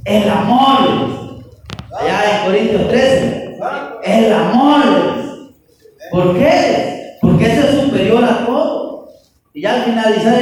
El 0.04 0.28
amor, 0.28 0.80
le 0.82 1.06
dice. 1.06 1.44
allá 1.98 2.38
en 2.38 2.46
Corintios 2.46 2.88
13. 2.88 3.58
El 4.04 4.32
amor, 4.32 4.80
le 4.86 5.22
dice. 5.22 5.54
¿Por 6.10 6.34
qué? 6.36 7.16
Porque 7.20 7.46
ese 7.46 7.60
es 7.60 7.84
superior 7.84 8.24
a 8.24 8.46
todo. 8.46 9.08
Y 9.54 9.62
ya 9.62 9.74
al 9.74 9.82
finalizar 9.82 10.40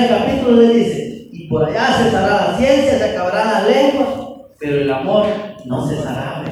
dice, 0.61 1.29
y 1.33 1.49
por 1.49 1.65
allá 1.65 1.99
cesará 1.99 2.50
la 2.53 2.59
ciencia, 2.59 2.99
se 2.99 3.05
acabarán 3.05 3.53
las 3.53 3.67
lenguas, 3.69 4.09
pero 4.59 4.81
el 4.81 4.91
amor 4.91 5.27
no 5.65 5.87
cesará. 5.87 6.45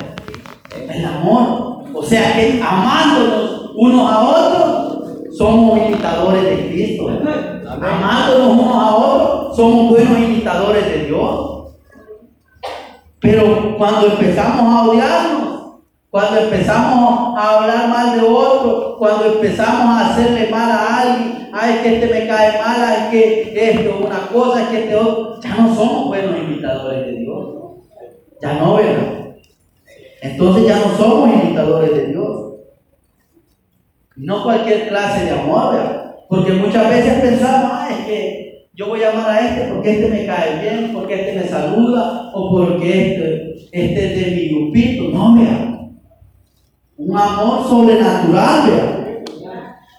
El 0.88 1.04
amor. 1.04 1.84
O 1.94 2.02
sea 2.02 2.34
que 2.34 2.62
amándonos 2.62 3.72
unos 3.74 4.12
a 4.12 4.18
otros, 4.20 5.36
somos 5.36 5.78
imitadores 5.78 6.44
de 6.44 6.68
Cristo. 6.68 7.06
¿verdad? 7.06 7.62
Amándonos 7.68 8.52
unos 8.52 8.76
a 8.76 8.94
otros, 8.94 9.56
somos 9.56 9.90
buenos 9.90 10.18
imitadores 10.18 10.86
de 10.86 11.06
Dios. 11.06 11.56
Pero 13.20 13.76
cuando 13.76 14.06
empezamos 14.06 14.74
a 14.74 14.88
odiarnos, 14.88 15.46
cuando 16.10 16.40
empezamos 16.40 17.36
a 17.38 17.50
hablar 17.50 17.88
mal 17.88 18.20
de 18.20 18.26
otro, 18.26 18.96
cuando 18.98 19.26
empezamos 19.26 19.86
a 19.86 20.10
hacerle 20.10 20.45
que 21.82 21.94
este 21.94 22.06
me 22.06 22.26
cae 22.26 22.58
mal, 22.58 22.76
ay, 22.78 23.10
que 23.10 23.70
esto 23.70 23.90
es 23.90 24.04
una 24.04 24.26
cosa, 24.28 24.62
es 24.62 24.68
que 24.68 24.78
este 24.84 24.96
otro, 24.96 25.40
ya 25.40 25.56
no 25.56 25.74
somos 25.74 26.06
buenos 26.08 26.38
imitadores 26.38 27.06
de 27.06 27.12
Dios. 27.12 27.48
Ya 28.42 28.54
no, 28.54 28.76
¿verdad? 28.76 29.36
Entonces 30.22 30.66
ya 30.66 30.78
no 30.78 30.96
somos 30.96 31.42
imitadores 31.42 31.94
de 31.94 32.06
Dios. 32.08 32.54
No 34.16 34.42
cualquier 34.42 34.88
clase 34.88 35.24
de 35.26 35.30
amor, 35.30 35.74
¿verdad? 35.74 36.14
Porque 36.28 36.52
muchas 36.52 36.88
veces 36.88 37.20
pensamos, 37.20 37.90
es 37.90 38.06
que 38.06 38.68
yo 38.74 38.88
voy 38.88 39.02
a 39.02 39.10
amar 39.10 39.30
a 39.30 39.40
este 39.40 39.72
porque 39.72 39.90
este 39.90 40.08
me 40.08 40.26
cae 40.26 40.60
bien, 40.60 40.90
porque 40.92 41.14
este 41.14 41.40
me 41.40 41.48
saluda, 41.48 42.30
o 42.34 42.50
porque 42.50 43.12
este, 43.12 43.56
este 43.72 44.06
es 44.06 44.24
de 44.24 44.36
mi 44.36 44.48
grupito. 44.48 45.04
No, 45.10 45.34
vea. 45.34 45.80
Un 46.96 47.16
amor 47.16 47.68
sobrenatural, 47.68 48.70
vea. 48.70 48.95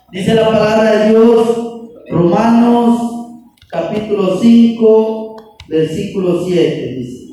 Dice 0.10 0.36
la 0.36 0.48
palabra 0.48 0.92
de 0.92 1.10
Dios, 1.10 1.48
Romanos 2.10 2.98
capítulo 3.70 4.38
5, 4.40 5.36
versículo 5.68 6.46
7, 6.46 6.96
dice. 6.98 7.28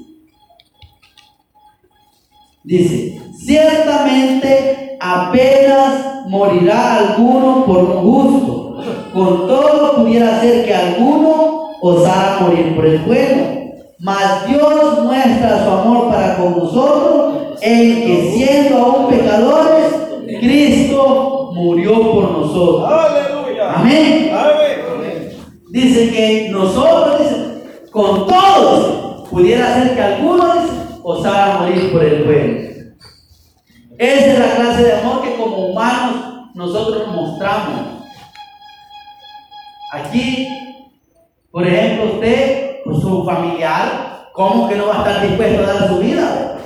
Dice, 2.64 3.22
ciertamente 3.38 4.98
apenas 4.98 6.26
morirá 6.26 6.96
alguno 6.96 7.64
por 7.64 8.02
gusto, 8.02 8.82
con 9.12 9.46
todo 9.46 9.94
pudiera 9.98 10.40
ser 10.40 10.64
que 10.64 10.74
alguno 10.74 11.68
osara 11.80 12.40
morir 12.40 12.74
por 12.74 12.86
el 12.86 12.98
bueno. 13.02 13.70
Mas 14.00 14.48
Dios 14.48 15.04
muestra 15.04 15.64
su 15.64 15.70
amor 15.70 16.08
para 16.08 16.36
con 16.38 16.58
nosotros 16.58 17.34
en 17.60 18.02
que 18.04 18.32
siendo 18.34 18.78
aún 18.78 19.06
pecadores, 19.10 19.94
Cristo 20.40 21.43
murió 21.54 22.12
por 22.12 22.30
nosotros. 22.32 22.90
Aleluya. 22.90 23.72
Amén. 23.74 24.30
Amén. 24.34 24.64
Dice 25.70 26.10
que 26.10 26.48
nosotros, 26.50 27.18
dice, 27.20 27.88
con 27.90 28.26
todos, 28.26 29.28
pudiera 29.28 29.74
ser 29.74 29.94
que 29.94 30.02
algunos 30.02 30.62
dice, 30.62 30.74
osara 31.02 31.58
morir 31.58 31.92
por 31.92 32.04
el 32.04 32.24
bueno. 32.24 32.74
Esa 33.98 34.32
es 34.32 34.38
la 34.38 34.54
clase 34.56 34.84
de 34.84 34.92
amor 35.00 35.22
que 35.22 35.36
como 35.36 35.68
humanos 35.68 36.16
nosotros 36.54 37.08
mostramos. 37.08 37.80
Aquí, 39.92 40.48
por 41.50 41.66
ejemplo, 41.66 42.14
usted, 42.14 42.82
por 42.84 43.00
su 43.00 43.24
familiar, 43.24 44.28
¿cómo 44.32 44.68
que 44.68 44.76
no 44.76 44.88
va 44.88 44.96
a 44.96 44.98
estar 44.98 45.28
dispuesto 45.28 45.62
a 45.62 45.66
dar 45.66 45.88
su 45.88 45.98
vida? 45.98 46.58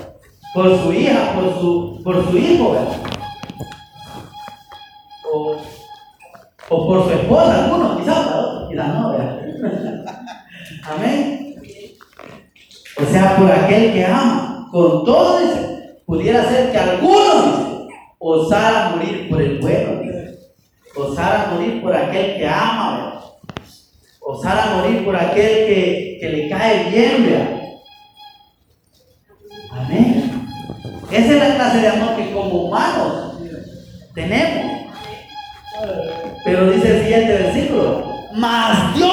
Por 0.54 0.82
su 0.82 0.92
hija, 0.92 1.32
por 1.34 1.60
su, 1.60 2.00
por 2.02 2.30
su 2.30 2.38
hijo, 2.38 2.74
O, 5.38 5.56
o 6.70 6.86
por 6.86 7.04
su 7.04 7.10
esposa, 7.10 7.64
algunos 7.64 8.00
quizás, 8.00 8.26
quizás 8.68 8.94
no, 8.94 9.10
¿verdad? 9.12 9.40
Amén. 10.84 11.54
O 13.00 13.04
sea, 13.04 13.36
por 13.36 13.50
aquel 13.50 13.92
que 13.92 14.04
ama, 14.04 14.68
con 14.72 15.04
todo 15.04 15.38
pudiera 16.04 16.48
ser 16.48 16.72
que 16.72 16.78
algunos 16.78 17.86
osara 18.18 18.96
morir 18.96 19.28
por 19.28 19.40
el 19.40 19.60
bueno, 19.60 20.00
osara 20.96 21.50
morir 21.52 21.80
por 21.80 21.94
aquel 21.94 22.38
que 22.38 22.48
ama, 22.48 23.22
osara 24.20 24.76
morir 24.76 25.04
por 25.04 25.14
aquel 25.14 25.66
que, 25.66 26.18
que 26.20 26.28
le 26.28 26.48
cae 26.48 26.90
bien, 26.90 27.26
¿verdad? 27.26 27.60
Amén. 29.70 30.48
Esa 31.10 31.32
es 31.32 31.38
la 31.38 31.54
clase 31.54 31.78
de 31.78 31.88
amor 31.88 32.16
que 32.16 32.32
como 32.32 32.64
humanos 32.64 33.38
tenemos. 34.14 34.77
Pero 36.44 36.70
dice 36.70 36.96
el 36.96 37.02
siguiente 37.02 37.32
versículo, 37.34 38.04
mas 38.32 38.94
Dios 38.94 39.10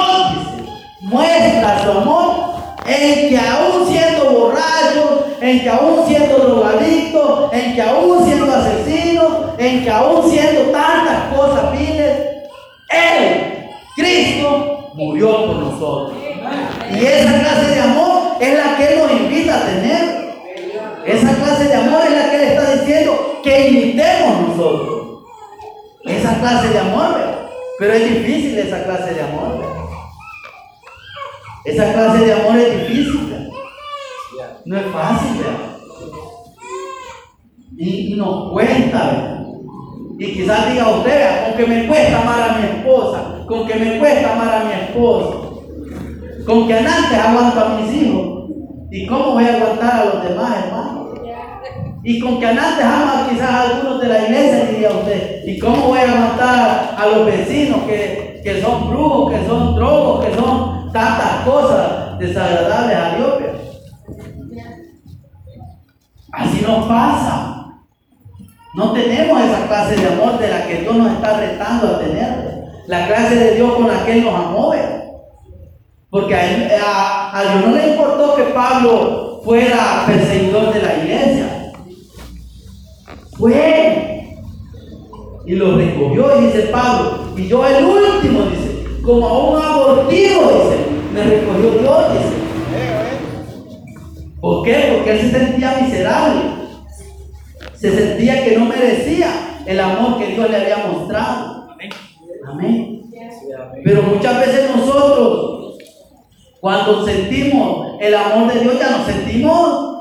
muestra 1.02 1.84
su 1.84 1.92
amor 1.92 2.56
en 2.86 3.30
que 3.30 3.38
aún 3.38 3.88
siendo 3.88 4.30
borracho, 4.30 5.26
en 5.42 5.62
que 5.62 5.70
aún 5.70 6.08
siendo 6.08 6.38
drogadicto, 6.38 7.50
en 7.52 7.76
que 7.76 7.82
aún 7.82 8.26
siendo 8.26 8.54
asesino, 8.54 9.54
en 9.58 9.84
que 9.84 9.90
aún 9.90 10.30
siendo 10.30 10.62
tantas 10.72 11.34
cosas 11.36 11.72
viles, 11.72 12.18
Él, 12.90 13.66
Cristo, 13.96 14.92
murió 14.94 15.48
por 15.48 15.56
nosotros. 15.58 16.18
Y 16.92 17.06
esa 17.06 17.40
clase 17.40 17.76
de 17.76 17.82
amor 17.82 18.38
es 18.40 18.54
la 18.56 18.78
que 18.78 18.96
nos 18.96 19.12
invita 19.12 19.58
a 19.58 19.66
tener. 19.66 20.26
Esa 21.06 21.36
clase 21.36 21.66
de 21.66 21.76
amor 21.76 22.02
es 22.06 22.12
la 22.12 22.30
que 22.30 22.36
Él 22.36 22.44
está 22.44 22.76
diciendo 22.76 23.40
que 23.44 23.70
imitemos 23.70 24.50
nosotros. 24.50 24.95
Esa 26.06 26.40
clase 26.40 26.70
de 26.70 26.80
amor, 26.80 27.16
pero 27.80 27.94
es 27.94 28.10
difícil 28.10 28.60
esa 28.60 28.84
clase 28.84 29.14
de 29.14 29.22
amor. 29.22 29.66
Esa 31.66 31.94
clase 31.94 32.26
de 32.26 32.34
amor 32.34 32.58
es 32.58 32.88
difícil. 32.88 33.50
No 34.66 34.78
es 34.78 34.86
fácil. 34.88 35.42
Y, 37.78 38.16
nos 38.16 38.52
cuesta. 38.52 39.44
Y 40.18 40.34
quizás 40.34 40.72
diga 40.72 40.90
usted, 40.90 41.46
con 41.46 41.58
que 41.58 41.66
me 41.68 41.88
cuesta 41.88 42.22
amar 42.22 42.50
a 42.50 42.58
mi 42.58 42.68
esposa, 42.68 43.46
con 43.48 43.68
que 43.68 43.76
me 43.76 44.00
cuesta 44.00 44.34
amar 44.34 44.62
a 44.62 44.64
mi 44.64 44.74
esposo, 44.74 45.64
con 46.46 46.68
que 46.68 46.74
antes 46.74 47.20
aguanto 47.20 47.60
a 47.60 47.80
mis 47.80 47.94
hijos. 47.94 48.50
¿Y 48.92 49.06
cómo 49.08 49.34
voy 49.34 49.46
a 49.46 49.56
aguantar 49.56 50.02
a 50.02 50.06
los 50.06 50.24
demás, 50.24 50.66
hermanos? 50.66 50.95
Y 52.08 52.20
con 52.20 52.40
que 52.40 52.46
antes 52.46 52.86
ama 52.86 53.28
quizás 53.28 53.50
a 53.50 53.62
algunos 53.64 54.00
de 54.00 54.08
la 54.08 54.26
iglesia, 54.26 54.66
diría 54.66 54.92
usted. 54.92 55.44
¿Y 55.44 55.58
cómo 55.58 55.88
voy 55.88 55.98
a 55.98 56.04
aguantar 56.04 56.96
a 56.96 57.06
los 57.08 57.26
vecinos 57.26 57.82
que, 57.88 58.42
que 58.44 58.62
son 58.62 58.92
brujos, 58.92 59.34
que 59.34 59.48
son 59.48 59.74
drogos, 59.74 60.24
que 60.24 60.36
son 60.36 60.92
tantas 60.94 61.44
cosas 61.44 62.20
desagradables 62.20 62.96
a 62.96 63.16
Dios? 63.16 63.34
Así 66.32 66.62
nos 66.62 66.86
pasa. 66.86 67.74
No 68.76 68.92
tenemos 68.92 69.42
esa 69.42 69.66
clase 69.68 69.96
de 69.96 70.08
amor 70.08 70.38
de 70.38 70.50
la 70.50 70.68
que 70.68 70.82
Dios 70.82 70.96
nos 70.96 71.12
está 71.12 71.40
retando 71.40 71.88
a 71.88 72.00
tener. 72.00 72.66
La 72.86 73.08
clase 73.08 73.36
de 73.36 73.56
Dios 73.56 73.74
con 73.74 73.88
la 73.88 74.06
que 74.06 74.12
Él 74.12 74.26
nos 74.26 74.36
amó. 74.36 74.76
Porque 76.12 76.36
a, 76.36 77.36
a 77.36 77.42
Dios 77.42 77.66
no 77.66 77.76
le 77.76 77.88
importó 77.88 78.36
que 78.36 78.44
Pablo 78.44 79.42
fuera 79.44 80.04
perseguidor 80.06 80.72
de 80.72 80.82
la 80.84 80.98
iglesia. 80.98 81.55
Fue. 83.38 84.38
Y 85.46 85.56
lo 85.56 85.78
recogió 85.78 86.40
y 86.40 86.46
dice 86.46 86.62
Pablo. 86.72 87.26
Y 87.38 87.48
yo 87.48 87.66
el 87.66 87.86
último, 87.86 88.44
dice, 88.46 89.02
como 89.04 89.28
a 89.28 89.50
un 89.50 89.62
abortivo, 89.62 90.42
dice, 90.42 90.78
me 91.14 91.24
recogió 91.24 91.72
Dios, 91.72 92.14
dice. 92.14 92.36
¿Por 94.40 94.64
qué? 94.64 94.94
Porque 94.96 95.12
él 95.12 95.20
se 95.22 95.32
sentía 95.32 95.80
miserable. 95.82 96.42
Se 97.76 97.96
sentía 97.96 98.44
que 98.44 98.58
no 98.58 98.66
merecía 98.66 99.62
el 99.66 99.80
amor 99.80 100.18
que 100.18 100.28
Dios 100.28 100.50
le 100.50 100.58
había 100.58 100.88
mostrado. 100.88 101.76
Amén. 102.48 103.02
Pero 103.84 104.04
muchas 104.04 104.40
veces 104.40 104.76
nosotros, 104.76 105.78
cuando 106.60 107.06
sentimos 107.06 107.98
el 108.00 108.16
amor 108.16 108.54
de 108.54 108.60
Dios, 108.62 108.80
ya 108.80 108.98
nos 108.98 109.06
sentimos 109.06 109.96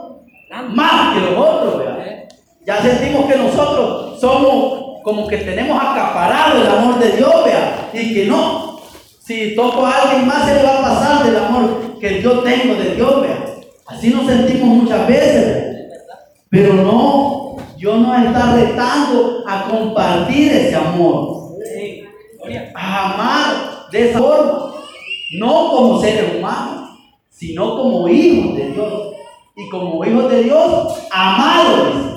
más 0.75 1.14
que 1.14 1.20
los 1.20 1.38
otros, 1.38 1.79
¿verdad? 1.79 2.13
Ya 2.66 2.81
sentimos 2.81 3.27
que 3.27 3.37
nosotros 3.37 4.18
somos 4.20 5.03
como 5.03 5.29
que 5.29 5.37
tenemos 5.38 5.79
acaparado 5.79 6.62
el 6.62 6.66
amor 6.66 6.98
de 6.98 7.12
Dios, 7.12 7.44
vea, 7.44 7.90
y 7.92 8.14
que 8.14 8.24
no. 8.24 8.81
Si 9.20 9.55
toco 9.55 9.85
a 9.85 10.03
alguien 10.03 10.27
más, 10.27 10.48
se 10.48 10.55
le 10.55 10.62
va 10.62 10.79
a 10.79 10.83
pasar 10.83 11.24
del 11.27 11.37
amor 11.37 11.98
que 12.00 12.22
yo 12.22 12.40
tengo 12.40 12.74
de 12.77 12.94
Dios, 12.94 13.20
vea. 13.20 13.44
Así 13.87 14.09
nos 14.09 14.27
sentimos 14.27 14.83
muchas 14.83 15.07
veces, 15.07 15.90
pero 16.48 16.72
no, 16.72 17.57
Dios 17.77 17.98
nos 17.98 18.18
está 18.18 18.55
retando 18.55 19.44
a 19.46 19.68
compartir 19.68 20.53
ese 20.53 20.74
amor, 20.74 21.53
a 22.74 23.12
amar 23.12 23.90
de 23.90 24.11
esa 24.11 24.18
forma, 24.18 24.72
no 25.38 25.70
como 25.70 26.00
seres 26.00 26.37
humanos, 26.37 26.98
sino 27.29 27.77
como 27.77 28.09
hijos 28.09 28.57
de 28.57 28.70
Dios. 28.70 29.11
Y 29.57 29.68
como 29.68 30.05
hijos 30.05 30.31
de 30.33 30.42
Dios, 30.42 30.98
amados 31.12 32.13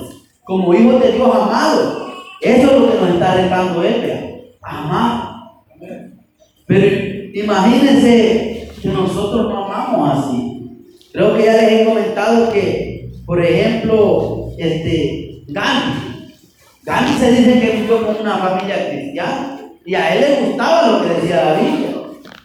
como 0.48 0.72
hijos 0.72 0.98
de 1.02 1.12
Dios 1.12 1.28
amados. 1.30 2.10
Eso 2.40 2.70
es 2.70 2.80
lo 2.80 2.90
que 2.90 2.98
nos 2.98 3.10
está 3.10 3.34
retando 3.34 3.82
Él, 3.82 4.44
amar. 4.62 5.34
Pero 6.66 6.86
imagínense 7.34 8.70
que 8.80 8.88
nosotros 8.88 9.50
no 9.50 9.64
amamos 9.66 10.18
así. 10.18 10.70
Creo 11.12 11.36
que 11.36 11.44
ya 11.44 11.52
les 11.52 11.72
he 11.72 11.84
comentado 11.84 12.50
que, 12.50 13.10
por 13.26 13.44
ejemplo, 13.44 14.52
este, 14.56 15.42
Gandhi. 15.48 16.32
Gandhi 16.82 17.12
se 17.18 17.30
dice 17.32 17.60
que 17.60 17.76
vivió 17.80 18.06
con 18.06 18.16
una 18.18 18.38
familia 18.38 18.88
cristiana 18.88 19.60
y 19.84 19.94
a 19.94 20.14
él 20.14 20.20
le 20.20 20.46
gustaba 20.46 20.88
lo 20.88 21.02
que 21.02 21.14
decía 21.14 21.44
la 21.44 21.60
Biblia. 21.60 21.88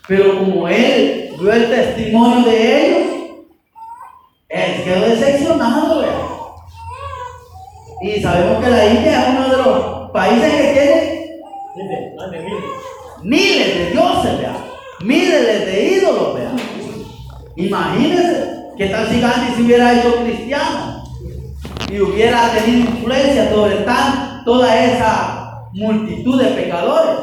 Pero 0.09 0.39
como 0.39 0.67
él 0.67 1.29
vio 1.39 1.53
el 1.53 1.69
testimonio 1.69 2.49
de 2.49 2.85
ellos, 2.85 3.07
él 4.49 4.83
quedó 4.83 5.07
decepcionado, 5.07 5.99
¿verdad? 5.99 6.32
Y 8.03 8.21
sabemos 8.21 8.61
que 8.61 8.69
la 8.69 8.85
India 8.85 9.21
es 9.21 9.29
uno 9.29 9.47
de 9.47 9.57
los 9.63 10.11
países 10.11 10.51
que 10.51 10.73
tiene 10.73 12.13
miles 13.23 13.77
de 13.77 13.91
dioses, 13.91 14.39
vea. 14.39 14.57
miles 15.01 15.65
de 15.65 15.97
ídolos. 15.97 16.35
Vea. 16.35 16.51
Imagínense 17.55 18.71
que 18.77 18.87
tal 18.87 19.07
si 19.07 19.21
Gandhi 19.21 19.55
se 19.55 19.61
hubiera 19.61 19.93
hecho 19.93 20.17
cristiano 20.17 21.01
y 21.89 22.01
hubiera 22.01 22.51
tenido 22.51 22.89
influencia 22.89 23.49
sobre 23.49 23.75
tan, 23.77 24.43
toda 24.43 24.83
esa 24.83 25.61
multitud 25.71 26.43
de 26.43 26.49
pecadores. 26.49 27.19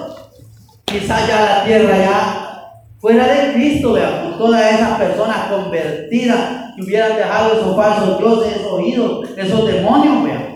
Quizás 0.86 1.28
ya 1.28 1.40
la 1.44 1.64
tierra 1.64 1.98
ya 1.98 2.72
fuera 2.98 3.26
de 3.26 3.52
Cristo, 3.52 3.92
vea, 3.92 4.22
con 4.22 4.38
todas 4.38 4.72
esas 4.72 4.98
personas 4.98 5.50
convertidas 5.50 6.74
que 6.74 6.82
hubieran 6.84 7.16
dejado 7.16 7.52
esos 7.52 7.76
falsos 7.76 8.18
dioses, 8.18 8.56
esos 8.56 8.80
ídolos, 8.80 9.30
esos 9.36 9.66
demonios, 9.66 10.24
vea. 10.24 10.49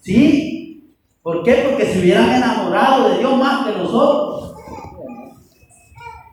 ¿Sí? 0.00 0.94
¿Por 1.22 1.42
qué? 1.42 1.66
Porque 1.68 1.86
se 1.86 1.98
hubieran 1.98 2.30
enamorado 2.30 3.10
de 3.10 3.18
Dios 3.18 3.36
más 3.36 3.66
que 3.66 3.72
nosotros. 3.72 4.54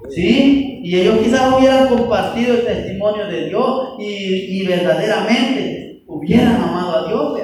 ¿Sí? 0.10 0.80
Y 0.84 1.00
ellos 1.00 1.18
quizás 1.20 1.54
hubieran 1.54 1.88
compartido 1.88 2.54
el 2.54 2.66
testimonio 2.66 3.28
de 3.28 3.50
Dios 3.50 3.96
y, 4.00 4.66
verdaderamente 4.66 6.04
hubieran 6.08 6.62
amado 6.62 6.98
a 6.98 7.08
Dios. 7.08 7.40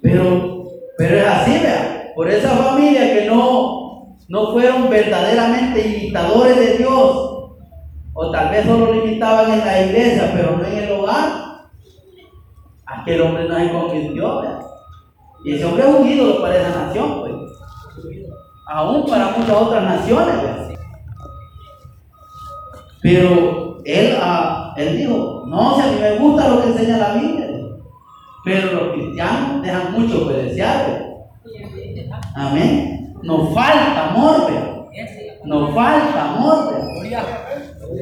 Pero, 0.00 0.64
pero 0.96 1.18
es 1.18 1.26
así, 1.26 1.50
vea. 1.58 2.12
Por 2.14 2.30
esa 2.30 2.50
familia 2.50 3.14
que 3.14 3.26
no, 3.26 4.16
no 4.28 4.52
fueron 4.52 4.88
verdaderamente 4.88 5.86
imitadores 5.86 6.56
de 6.56 6.78
Dios, 6.78 7.32
o 8.14 8.30
tal 8.30 8.50
vez 8.50 8.64
solo 8.66 8.92
lo 8.92 9.04
imitaban 9.04 9.52
en 9.52 9.58
la 9.58 9.82
iglesia, 9.82 10.32
pero 10.34 10.56
no 10.56 10.64
en 10.64 10.84
el 10.84 10.92
hogar, 10.92 11.41
aquel 12.86 13.20
hombre 13.22 13.48
no 13.48 13.56
se 13.56 13.72
convirtió. 13.72 14.42
Y 15.44 15.54
ese 15.54 15.64
hombre 15.64 15.82
es 15.82 15.94
un 15.94 16.08
ídolo 16.08 16.40
para 16.40 16.56
esa 16.56 16.86
nación, 16.86 17.20
pues. 17.20 17.32
Aún 18.68 19.04
para 19.06 19.36
muchas 19.36 19.56
otras 19.56 19.82
naciones, 19.82 20.34
pues. 20.40 20.78
Pero 23.02 23.78
él, 23.84 24.16
ah, 24.20 24.72
él 24.76 24.96
dijo, 24.96 25.44
no, 25.46 25.74
si 25.74 25.80
a 25.82 25.92
mí 25.92 26.00
me 26.00 26.18
gusta 26.18 26.48
lo 26.48 26.62
que 26.62 26.68
enseña 26.68 26.98
la 26.98 27.14
Biblia. 27.14 27.48
Pero 28.44 28.72
los 28.72 28.92
cristianos 28.94 29.62
dejan 29.62 29.92
mucho. 29.92 30.26
¿vea? 30.26 31.08
Amén. 32.34 33.14
Nos 33.22 33.54
falta 33.54 34.10
amor, 34.10 34.50
¿vea? 34.50 34.84
Nos 35.44 35.74
falta 35.74 36.34
amor. 36.34 36.74
Gloria. 36.94 37.24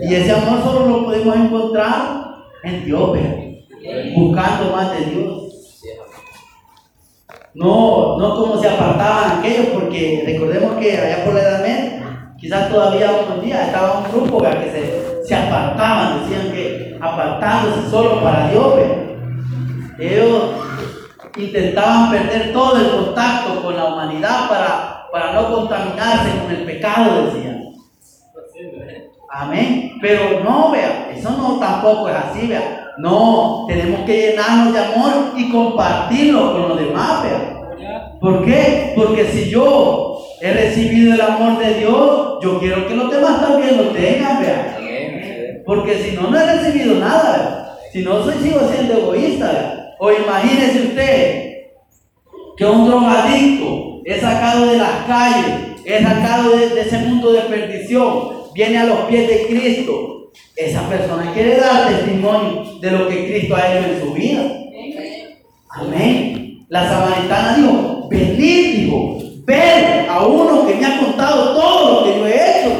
Y 0.02 0.14
ese 0.14 0.32
amor 0.32 0.62
solo 0.62 0.86
lo 0.86 1.04
podemos 1.04 1.36
encontrar 1.36 2.44
en 2.62 2.84
Dios, 2.84 3.12
¿vea? 3.12 3.49
Buscando 4.14 4.76
más 4.76 4.92
de 4.92 5.04
Dios. 5.06 5.50
No, 7.54 8.16
no 8.16 8.36
como 8.36 8.60
se 8.60 8.68
apartaban 8.68 9.38
aquellos, 9.38 9.66
porque 9.68 10.22
recordemos 10.24 10.74
que 10.74 10.96
allá 10.96 11.24
por 11.24 11.34
la 11.34 11.40
Edad 11.40 11.62
Media, 11.62 12.34
quizás 12.38 12.70
todavía 12.70 13.10
unos 13.26 13.44
días 13.44 13.66
estaba 13.66 13.98
un 13.98 14.10
grupo 14.10 14.40
que 14.40 14.70
se, 14.70 15.26
se 15.26 15.34
apartaban, 15.34 16.20
decían 16.20 16.52
que 16.52 16.96
apartándose 17.00 17.90
solo 17.90 18.22
para 18.22 18.50
Dios. 18.50 18.74
Ellos 19.98 20.42
intentaban 21.36 22.10
perder 22.10 22.52
todo 22.52 22.76
el 22.76 22.90
contacto 22.90 23.62
con 23.62 23.76
la 23.76 23.86
humanidad 23.86 24.48
para, 24.48 25.06
para 25.12 25.32
no 25.32 25.52
contaminarse 25.52 26.38
con 26.40 26.50
el 26.52 26.64
pecado, 26.64 27.26
decían. 27.26 27.60
Amén. 29.28 29.98
Pero 30.00 30.40
no, 30.42 30.70
vea, 30.70 31.10
eso 31.14 31.30
no 31.30 31.58
tampoco 31.58 32.08
es 32.08 32.16
así, 32.16 32.46
vea. 32.46 32.79
No, 33.00 33.64
tenemos 33.66 34.00
que 34.00 34.30
llenarnos 34.30 34.74
de 34.74 34.78
amor 34.78 35.32
y 35.36 35.50
compartirlo 35.50 36.52
con 36.52 36.68
los 36.68 36.78
demás, 36.78 37.22
vea. 37.22 37.60
¿Por 38.20 38.44
qué? 38.44 38.92
Porque 38.94 39.24
si 39.24 39.48
yo 39.48 40.18
he 40.40 40.52
recibido 40.52 41.14
el 41.14 41.20
amor 41.20 41.58
de 41.58 41.74
Dios, 41.74 42.38
yo 42.42 42.58
quiero 42.58 42.86
que 42.86 42.94
los 42.94 43.10
demás 43.10 43.40
también 43.40 43.78
lo 43.78 43.84
tengan, 43.84 44.42
vea. 44.42 44.76
Porque 45.64 45.98
si 45.98 46.16
no, 46.16 46.30
no 46.30 46.38
he 46.38 46.44
recibido 46.44 46.96
nada. 46.96 47.78
Si 47.90 48.02
no, 48.02 48.22
soy, 48.22 48.34
sigo 48.42 48.60
siendo 48.70 48.94
egoísta. 48.94 49.94
O 49.98 50.10
imagínese 50.12 50.88
usted 50.88 51.52
que 52.56 52.64
un 52.66 52.86
drogadicto 52.86 54.02
es 54.04 54.20
sacado 54.20 54.66
de 54.66 54.76
las 54.76 55.06
calles, 55.06 55.80
es 55.84 56.02
sacado 56.02 56.50
de, 56.56 56.68
de 56.68 56.80
ese 56.82 56.98
mundo 56.98 57.32
de 57.32 57.40
perdición, 57.42 58.30
viene 58.52 58.78
a 58.78 58.84
los 58.84 59.00
pies 59.00 59.26
de 59.26 59.46
Cristo. 59.46 60.19
Esa 60.56 60.88
persona 60.88 61.32
quiere 61.32 61.56
dar 61.56 61.88
testimonio 61.88 62.78
de 62.80 62.90
lo 62.90 63.08
que 63.08 63.26
Cristo 63.26 63.56
ha 63.56 63.72
hecho 63.72 63.88
en 63.88 64.00
su 64.00 64.12
vida. 64.12 64.42
Amén. 65.70 66.66
La 66.68 66.88
samaritana 66.88 67.56
dijo, 67.56 68.08
venid, 68.10 68.76
dijo, 68.76 69.18
ver 69.44 70.08
a 70.08 70.26
uno 70.26 70.66
que 70.66 70.74
me 70.74 70.86
ha 70.86 71.00
contado 71.00 71.54
todo 71.54 71.94
lo 71.94 72.04
que 72.04 72.18
yo 72.18 72.26
he 72.26 72.60
hecho. 72.60 72.70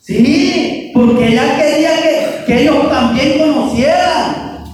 Sí, 0.00 0.92
porque 0.94 1.28
ella 1.28 1.56
quería 1.56 1.96
que, 2.02 2.44
que 2.46 2.62
ellos 2.62 2.88
también 2.88 3.38
conocieran. 3.38 4.64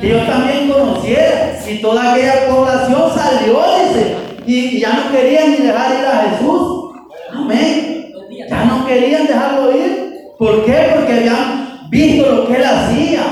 Que 0.00 0.06
ellos 0.06 0.26
también 0.26 0.70
conocieran. 0.70 1.56
Y 1.68 1.74
toda 1.76 2.12
aquella 2.12 2.48
población 2.48 3.02
salió, 3.14 3.62
dice, 3.86 4.16
y, 4.46 4.56
y 4.76 4.80
ya 4.80 4.94
no 4.94 5.12
querían 5.12 5.50
ni 5.52 5.56
dejar 5.58 5.98
ir 5.98 6.06
a 6.06 6.30
Jesús. 6.30 6.92
Amén. 7.32 8.12
Ya 8.48 8.64
no 8.64 8.86
querían 8.86 9.26
dejarlo 9.26 9.76
ir. 9.76 9.79
¿Por 10.40 10.64
qué? 10.64 10.72
Porque 10.94 11.12
habían 11.12 11.90
visto 11.90 12.34
lo 12.34 12.48
que 12.48 12.56
él 12.56 12.64
hacía. 12.64 13.22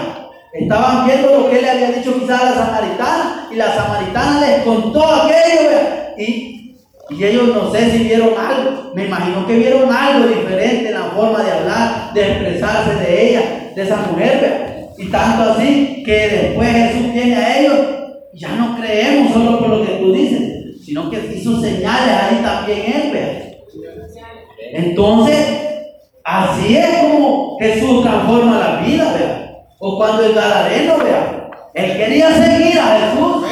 Estaban 0.52 1.06
viendo 1.06 1.40
lo 1.40 1.48
que 1.48 1.56
él 1.56 1.62
le 1.62 1.70
había 1.70 1.92
dicho 1.92 2.20
quizás 2.20 2.42
a 2.42 2.44
la 2.50 2.54
samaritana. 2.54 3.48
Y 3.50 3.54
la 3.56 3.74
samaritana 3.74 4.46
les 4.46 4.62
contó 4.62 5.06
aquello. 5.06 5.70
Y, 6.18 6.76
y 7.08 7.24
ellos 7.24 7.48
no 7.54 7.72
sé 7.72 7.92
si 7.92 8.04
vieron 8.04 8.34
algo. 8.38 8.92
Me 8.94 9.06
imagino 9.06 9.46
que 9.46 9.56
vieron 9.56 9.90
algo 9.90 10.28
diferente 10.28 10.88
en 10.88 10.94
la 10.94 11.04
forma 11.04 11.42
de 11.42 11.50
hablar, 11.50 12.12
de 12.12 12.30
expresarse 12.30 12.96
de 12.96 13.30
ella, 13.30 13.72
de 13.74 13.82
esa 13.82 13.96
mujer. 14.12 14.88
Y 14.98 15.06
tanto 15.06 15.52
así 15.52 16.02
que 16.04 16.28
después 16.28 16.68
Jesús 16.68 17.12
viene 17.14 17.36
a 17.36 17.58
ellos. 17.58 17.78
Ya 18.34 18.50
no 18.50 18.76
creemos 18.78 19.32
solo 19.32 19.58
por 19.60 19.68
lo 19.70 19.86
que 19.86 19.92
tú 19.92 20.12
dices, 20.12 20.84
sino 20.84 21.08
que 21.08 21.34
hizo 21.34 21.58
señales 21.58 22.14
ahí 22.22 22.40
también 22.42 23.12
él. 23.14 23.56
Entonces, 24.74 25.67
así 26.28 26.76
es 26.76 26.98
como 26.98 27.56
Jesús 27.58 28.02
transforma 28.02 28.58
la 28.58 28.76
vida, 28.86 29.12
vea. 29.16 29.64
O 29.78 29.96
cuando 29.96 30.24
el 30.24 30.34
Gadareno, 30.34 30.98
vea, 30.98 31.48
él 31.74 31.96
quería 31.96 32.30
seguir 32.32 32.78
a 32.78 32.98
Jesús. 32.98 33.46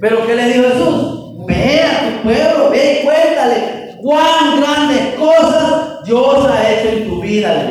Pero 0.00 0.26
¿qué 0.26 0.34
le 0.34 0.46
dijo 0.46 0.68
Jesús? 0.68 1.46
Ve 1.46 1.82
a 1.82 2.00
tu 2.00 2.22
pueblo, 2.22 2.70
ve 2.70 3.00
y 3.00 3.04
cuéntale 3.04 3.96
cuán 4.02 4.60
grandes 4.60 5.14
cosas 5.14 6.04
Dios 6.06 6.46
ha 6.46 6.70
hecho 6.70 6.88
en 6.88 7.08
tu 7.08 7.20
vida. 7.20 7.68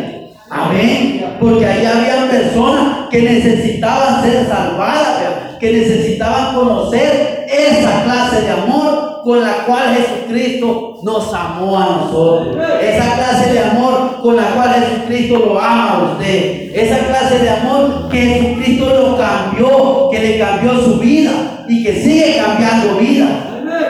Amén. 0.49 1.35
Porque 1.39 1.65
ahí 1.65 1.85
había 1.85 2.29
personas 2.29 3.07
que 3.09 3.21
necesitaban 3.23 4.21
ser 4.21 4.47
salvadas, 4.47 5.19
vea, 5.21 5.57
que 5.59 5.71
necesitaban 5.71 6.53
conocer 6.53 7.38
esa 7.49 8.03
clase 8.03 8.41
de 8.41 8.51
amor 8.51 9.21
con 9.23 9.41
la 9.41 9.65
cual 9.65 9.95
Jesucristo 9.95 10.99
nos 11.03 11.33
amó 11.33 11.77
a 11.77 11.85
nosotros. 11.85 12.57
Esa 12.81 13.15
clase 13.15 13.53
de 13.53 13.59
amor 13.59 14.21
con 14.21 14.35
la 14.35 14.49
cual 14.55 14.73
Jesucristo 14.75 15.39
lo 15.39 15.59
ama 15.59 15.91
a 15.91 16.11
usted. 16.11 16.71
Esa 16.75 17.07
clase 17.07 17.39
de 17.39 17.49
amor 17.49 18.09
que 18.09 18.21
Jesucristo 18.21 18.85
lo 18.85 19.17
cambió, 19.17 20.09
que 20.11 20.19
le 20.19 20.39
cambió 20.39 20.79
su 20.83 20.99
vida 20.99 21.31
y 21.67 21.83
que 21.83 21.93
sigue 22.01 22.37
cambiando 22.37 22.97
vida. 22.99 23.27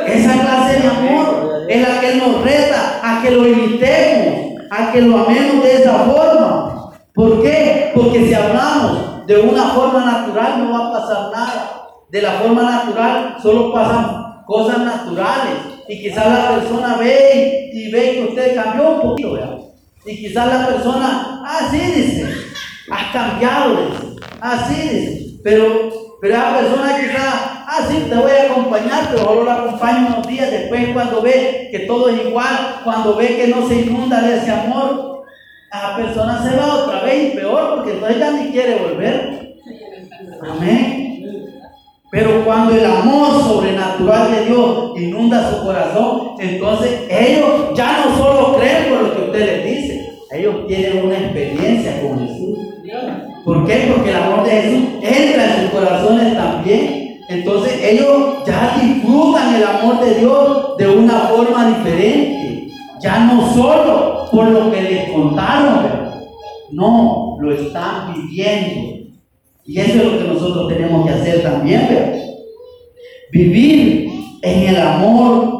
Esa 0.07 0.33
clase 0.33 0.79
de 0.79 0.87
amor 0.87 1.65
es 1.67 1.81
la 1.81 1.99
que 1.99 2.15
nos 2.15 2.41
reta 2.43 2.99
a 3.03 3.21
que 3.21 3.31
lo 3.31 3.47
imitemos, 3.47 4.61
a 4.71 4.91
que 4.91 5.01
lo 5.01 5.17
amemos 5.19 5.63
de 5.63 5.75
esa 5.75 5.93
forma. 5.99 6.91
¿Por 7.13 7.41
qué? 7.41 7.91
Porque 7.93 8.27
si 8.27 8.33
hablamos 8.33 9.25
de 9.27 9.39
una 9.41 9.63
forma 9.69 10.05
natural 10.05 10.59
no 10.59 10.71
va 10.71 10.87
a 10.87 10.93
pasar 10.93 11.31
nada. 11.31 11.78
De 12.09 12.21
la 12.21 12.31
forma 12.33 12.63
natural 12.63 13.37
solo 13.41 13.71
pasan 13.71 14.43
cosas 14.45 14.79
naturales. 14.79 15.53
Y 15.87 16.01
quizás 16.01 16.25
la 16.25 16.59
persona 16.59 16.97
ve 16.97 17.69
y, 17.73 17.91
ve 17.91 18.11
que 18.13 18.25
usted 18.29 18.55
cambió 18.55 18.89
un 18.91 19.01
poquito, 19.01 19.33
¿verdad? 19.33 19.57
Y 20.05 20.15
quizás 20.15 20.47
la 20.47 20.67
persona, 20.67 21.41
ah, 21.45 21.67
sí, 21.71 21.77
dice, 21.79 22.25
has 22.91 23.11
cambiado, 23.11 23.87
dice, 23.87 24.15
ah, 24.41 24.67
dice. 24.69 25.39
Pero, 25.43 26.17
pero 26.21 26.35
esa 26.35 26.57
persona 26.57 26.99
quizás, 26.99 27.33
ah, 27.67 27.87
sí, 27.89 28.05
te 28.09 28.15
voy 28.15 28.31
a 28.31 28.51
acompañar, 28.51 29.07
pero 29.09 29.23
solo 29.23 29.43
la 29.43 29.55
acompaño 29.55 30.07
unos 30.07 30.27
días 30.27 30.51
después 30.51 30.89
cuando 30.93 31.21
ve 31.21 31.69
que 31.71 31.79
todo 31.79 32.09
es 32.09 32.25
igual, 32.25 32.81
cuando 32.83 33.15
ve 33.15 33.37
que 33.37 33.47
no 33.47 33.67
se 33.67 33.81
inunda 33.81 34.21
de 34.21 34.37
ese 34.37 34.51
amor, 34.51 35.23
la 35.71 35.95
persona 35.95 36.43
se 36.43 36.57
va 36.57 36.75
otra 36.75 37.01
vez 37.01 37.33
y 37.33 37.37
peor 37.37 37.75
porque 37.75 37.91
entonces 37.93 38.19
ya 38.19 38.31
ni 38.31 38.51
quiere 38.51 38.75
volver. 38.75 39.57
Amén. 40.41 41.08
Pero 42.11 42.43
cuando 42.43 42.75
el 42.75 42.85
amor 42.85 43.41
sobrenatural 43.43 44.31
de 44.31 44.45
Dios 44.45 44.91
inunda 44.99 45.51
su 45.51 45.63
corazón, 45.63 46.31
entonces 46.39 47.01
ellos 47.09 47.71
ya 47.75 48.05
no 48.05 48.17
solo 48.17 48.57
creen 48.57 48.89
por 48.89 49.01
lo 49.01 49.15
que 49.15 49.21
usted 49.21 49.45
les 49.45 49.65
dice, 49.65 50.09
ellos 50.31 50.67
tienen 50.67 51.05
una 51.05 51.17
experiencia 51.17 52.01
con 52.01 52.19
Jesús. 52.19 52.57
¿Por 53.45 53.65
qué? 53.65 53.91
Porque 53.93 54.09
el 54.09 54.15
amor 54.15 54.43
de 54.43 54.51
Jesús 54.51 54.83
entra 55.01 55.45
en 55.45 55.61
sus 55.61 55.71
corazones 55.71 56.35
también. 56.35 57.21
Entonces 57.29 57.79
ellos 57.83 58.43
ya 58.45 58.79
disfrutan 58.81 59.55
el 59.55 59.63
amor 59.63 59.99
de 60.03 60.15
Dios 60.15 60.77
de 60.77 60.89
una 60.89 61.19
forma 61.19 61.77
diferente. 61.77 62.69
Ya 63.01 63.19
no 63.25 63.53
solo 63.53 64.25
por 64.31 64.47
lo 64.49 64.71
que 64.71 64.81
les 64.81 65.11
contaron, 65.11 66.09
no, 66.71 67.37
lo 67.39 67.53
están 67.53 68.13
viviendo. 68.13 68.98
Y 69.69 69.79
eso 69.79 69.99
es 69.99 70.03
lo 70.03 70.17
que 70.17 70.27
nosotros 70.33 70.67
tenemos 70.67 71.05
que 71.05 71.13
hacer 71.13 71.43
también, 71.43 71.87
¿verdad? 71.87 72.19
Vivir 73.31 74.09
en 74.41 74.69
el 74.69 74.81
amor 74.81 75.59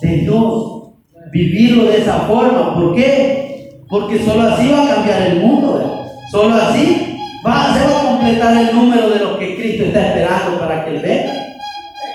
de 0.00 0.16
Dios. 0.16 0.84
Vivirlo 1.30 1.84
de 1.90 1.98
esa 1.98 2.20
forma. 2.20 2.74
¿Por 2.74 2.94
qué? 2.94 3.82
Porque 3.86 4.24
solo 4.24 4.48
así 4.48 4.70
va 4.70 4.84
a 4.84 4.94
cambiar 4.94 5.26
el 5.26 5.40
mundo, 5.40 5.74
¿verdad? 5.74 6.06
Solo 6.30 6.54
así 6.54 7.18
va, 7.46 7.74
se 7.74 7.86
va 7.86 8.00
a 8.00 8.04
completar 8.06 8.56
el 8.56 8.74
número 8.74 9.10
de 9.10 9.18
los 9.18 9.36
que 9.36 9.56
Cristo 9.56 9.84
está 9.84 10.06
esperando 10.06 10.58
para 10.58 10.82
que 10.82 10.90
Él 10.92 11.00
venga. 11.00 11.34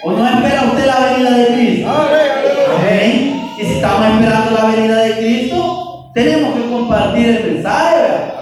¿O 0.03 0.11
no 0.11 0.27
espera 0.27 0.63
usted 0.63 0.85
la 0.87 1.11
venida 1.11 1.37
de 1.37 1.45
Cristo? 1.45 1.91
Amén. 2.75 3.51
Y 3.55 3.61
si 3.65 3.73
estamos 3.73 4.07
esperando 4.15 4.51
la 4.57 4.65
venida 4.65 4.97
de 5.03 5.17
Cristo, 5.17 6.09
tenemos 6.15 6.55
que 6.55 6.69
compartir 6.71 7.27
el 7.27 7.53
mensaje, 7.53 8.01
¿verdad? 8.01 8.38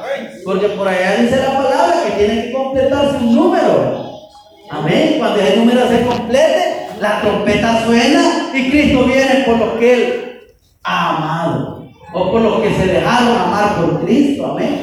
Porque 0.47 0.69
por 0.69 0.87
allá 0.87 1.17
dice 1.17 1.41
la 1.41 1.57
palabra 1.57 2.03
que 2.05 2.23
tiene 2.23 2.43
que 2.43 2.51
completarse 2.53 3.17
un 3.17 3.35
número. 3.35 4.11
Amén. 4.69 5.15
Cuando 5.19 5.41
ese 5.41 5.57
número 5.57 5.89
se 5.89 6.05
complete, 6.05 6.87
la 7.01 7.19
trompeta 7.19 7.83
suena 7.85 8.49
y 8.53 8.69
Cristo 8.69 9.03
viene 9.03 9.43
por 9.45 9.57
los 9.57 9.73
que 9.73 9.93
Él 9.93 10.39
ha 10.85 11.17
amado. 11.17 11.83
O 12.13 12.31
por 12.31 12.41
los 12.41 12.61
que 12.61 12.73
se 12.75 12.87
dejaron 12.87 13.37
amar 13.37 13.75
por 13.75 14.05
Cristo. 14.05 14.53
Amén. 14.53 14.79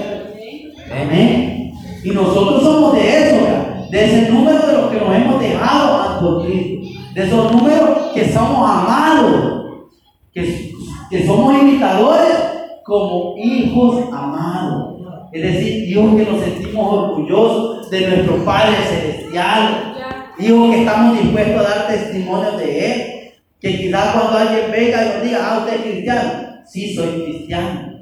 Amén. 0.92 1.72
Y 2.04 2.10
nosotros 2.10 2.62
somos 2.62 2.92
de 2.96 3.18
eso, 3.18 3.46
de 3.88 4.04
ese 4.04 4.30
número 4.30 4.66
de 4.66 4.72
los 4.74 4.90
que 4.90 5.00
nos 5.00 5.16
hemos 5.16 5.40
dejado 5.40 5.94
amar 5.94 6.20
por 6.20 6.44
Cristo. 6.44 6.88
De 7.14 7.24
esos 7.24 7.52
números 7.52 8.12
que 8.12 8.30
somos 8.30 8.70
amados. 8.70 9.86
Que, 10.30 10.74
que 11.08 11.26
somos 11.26 11.54
imitadores 11.54 12.36
como 12.84 13.34
hijos 13.38 14.12
amados. 14.12 14.93
Es 15.34 15.42
decir, 15.42 15.88
hijos 15.88 16.14
que 16.14 16.30
nos 16.30 16.44
sentimos 16.44 16.94
orgullosos 16.94 17.90
de 17.90 18.06
nuestro 18.06 18.44
Padre 18.44 18.76
Celestial. 18.88 19.96
Dijo 20.38 20.70
que 20.70 20.78
estamos 20.78 21.20
dispuestos 21.20 21.56
a 21.56 21.68
dar 21.68 21.86
testimonio 21.88 22.52
de 22.52 22.86
Él. 22.86 23.32
Que 23.60 23.76
quizás 23.76 24.14
cuando 24.14 24.38
alguien 24.38 24.70
venga 24.70 25.04
y 25.04 25.08
nos 25.08 25.22
diga, 25.24 25.38
ah, 25.42 25.58
usted 25.58 25.74
es 25.74 25.82
cristiano. 25.82 26.30
Sí, 26.64 26.94
soy 26.94 27.24
cristiano. 27.24 27.98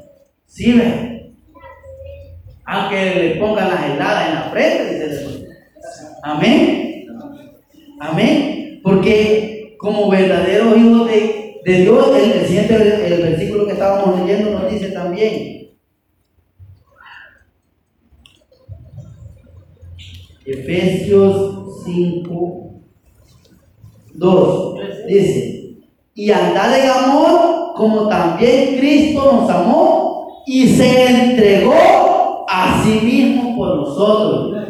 Sí, 0.47 0.73
ve. 0.75 1.33
Aunque 2.67 3.15
le 3.15 3.37
pongan 3.37 3.71
las 3.71 3.83
heladas 3.83 4.29
en 4.29 4.35
la 4.35 4.43
frente, 4.51 4.85
dice 4.93 5.25
el. 5.25 5.49
Amén. 6.23 7.07
Amén. 7.99 8.81
Porque 8.83 9.75
como 9.79 10.11
verdaderos 10.11 10.77
hijos 10.77 11.09
de, 11.09 11.61
de 11.65 11.73
Dios, 11.81 12.15
el, 12.15 12.33
el, 12.75 13.13
el 13.13 13.23
versículo 13.23 13.65
que 13.65 13.73
estábamos 13.73 14.21
leyendo 14.21 14.51
nos 14.51 14.71
dice 14.71 14.91
también. 14.91 15.62
Efesios 20.45 21.85
5, 21.85 22.71
2 24.15 24.73
dice, 25.07 25.77
y 26.15 26.31
andad 26.31 26.79
en 26.79 26.91
amor 26.91 27.73
como 27.75 28.09
también 28.09 28.79
Cristo 28.79 29.33
nos 29.33 29.51
amó 29.51 30.43
y 30.47 30.69
se 30.69 31.07
entregó 31.07 32.45
a 32.49 32.83
sí 32.83 33.01
mismo 33.03 33.57
por 33.57 33.77
nosotros. 33.77 34.63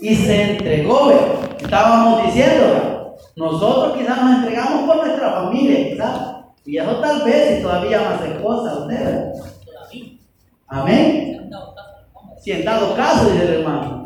Y 0.00 0.14
se 0.14 0.52
entregó, 0.52 1.12
estábamos 1.60 2.24
diciendo, 2.24 3.16
nosotros 3.36 3.98
quizás 3.98 4.22
nos 4.22 4.38
entregamos 4.38 4.82
por 4.84 5.06
nuestra 5.06 5.32
familia, 5.32 5.90
quizás, 5.90 6.20
y 6.64 6.78
eso 6.78 6.96
tal 7.00 7.22
vez 7.22 7.58
y 7.58 7.62
todavía 7.62 8.00
más 8.00 8.24
esposa 8.24 8.78
usted. 8.78 9.04
¿ve? 9.04 10.18
Amén. 10.68 11.50
Si 12.38 12.52
en 12.52 12.64
dado 12.64 12.94
caso, 12.94 13.30
dice 13.30 13.44
el 13.44 13.54
hermano. 13.60 13.99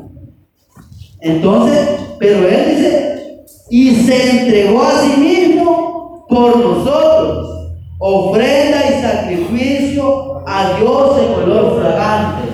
Entonces, 1.24 1.88
pero 2.18 2.46
él 2.46 2.76
dice, 2.76 3.44
y 3.70 3.94
se 3.96 4.40
entregó 4.42 4.82
a 4.82 5.00
sí 5.00 5.18
mismo 5.18 6.26
por 6.28 6.54
nosotros, 6.58 7.70
ofrenda 7.98 8.78
y 8.86 9.00
sacrificio 9.00 10.42
a 10.46 10.78
Dios 10.78 11.18
en 11.18 11.42
olor 11.42 11.80
fragante. 11.80 12.48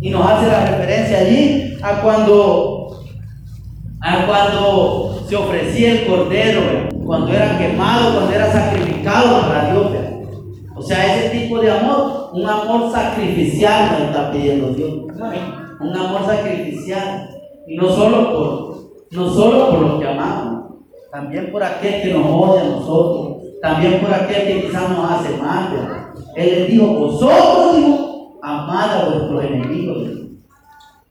Y 0.00 0.10
nos 0.10 0.28
hace 0.28 0.48
la 0.48 0.66
referencia 0.66 1.18
allí 1.18 1.78
a 1.80 2.02
cuando, 2.02 3.04
a 4.00 4.26
cuando 4.26 5.24
se 5.28 5.36
ofrecía 5.36 5.92
el 5.92 6.06
cordero, 6.06 6.88
cuando 7.06 7.32
era 7.32 7.58
quemado, 7.58 8.14
cuando 8.14 8.32
era 8.32 8.50
sacrificado 8.50 9.42
para 9.42 9.70
Dios. 9.70 9.86
O 10.74 10.82
sea, 10.82 11.16
ese 11.16 11.38
tipo 11.38 11.60
de 11.60 11.70
amor, 11.70 12.30
un 12.32 12.44
amor 12.44 12.90
sacrificial 12.90 13.92
nos 13.92 14.00
está 14.08 14.32
pidiendo 14.32 14.70
Dios. 14.70 14.92
Un 15.80 15.96
amor 15.96 16.26
sacrificial. 16.26 17.37
Y 17.68 17.76
no 17.76 17.88
solo 17.90 18.32
por, 18.32 19.16
no 19.18 19.30
solo 19.30 19.70
por 19.70 19.80
los 19.80 20.00
que 20.00 20.08
amamos, 20.08 20.64
también 21.12 21.50
por 21.52 21.62
aquel 21.62 22.02
que 22.02 22.14
nos 22.14 22.26
odia 22.26 22.62
a 22.62 22.68
nosotros, 22.68 23.36
también 23.62 24.00
por 24.00 24.12
aquel 24.12 24.46
que 24.46 24.66
quizás 24.66 24.88
nos 24.90 25.10
hace 25.10 25.36
mal. 25.36 26.12
Él 26.36 26.50
les 26.50 26.68
dijo, 26.70 26.86
vosotros 26.86 27.76
dijo, 27.76 28.38
amad 28.42 28.90
a 29.02 29.04
vuestros 29.10 29.44
enemigos. 29.44 29.98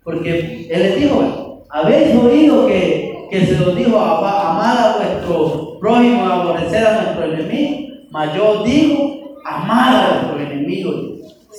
Porque 0.03 0.67
Él 0.71 0.83
les 0.83 0.95
dijo, 0.99 1.63
habéis 1.69 2.15
oído 2.15 2.65
que, 2.67 3.27
que 3.29 3.45
se 3.45 3.59
los 3.59 3.75
dijo, 3.75 3.97
"Ama- 3.99 4.51
amad 4.51 4.77
a 4.77 4.97
vuestro 4.97 5.77
prójimo, 5.79 6.25
aborrecer 6.25 6.85
a 6.87 7.01
nuestro 7.01 7.25
enemigo. 7.25 7.87
Mas 8.11 8.33
yo 8.35 8.63
digo, 8.63 9.35
amad 9.45 9.95
a 9.95 10.09
vuestros 10.29 10.41
enemigos. 10.51 10.95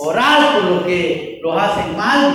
Orar 0.01 0.55
por 0.61 0.71
los 0.71 0.83
que 0.85 1.41
los 1.43 1.55
hacen 1.61 1.97
mal. 1.97 2.33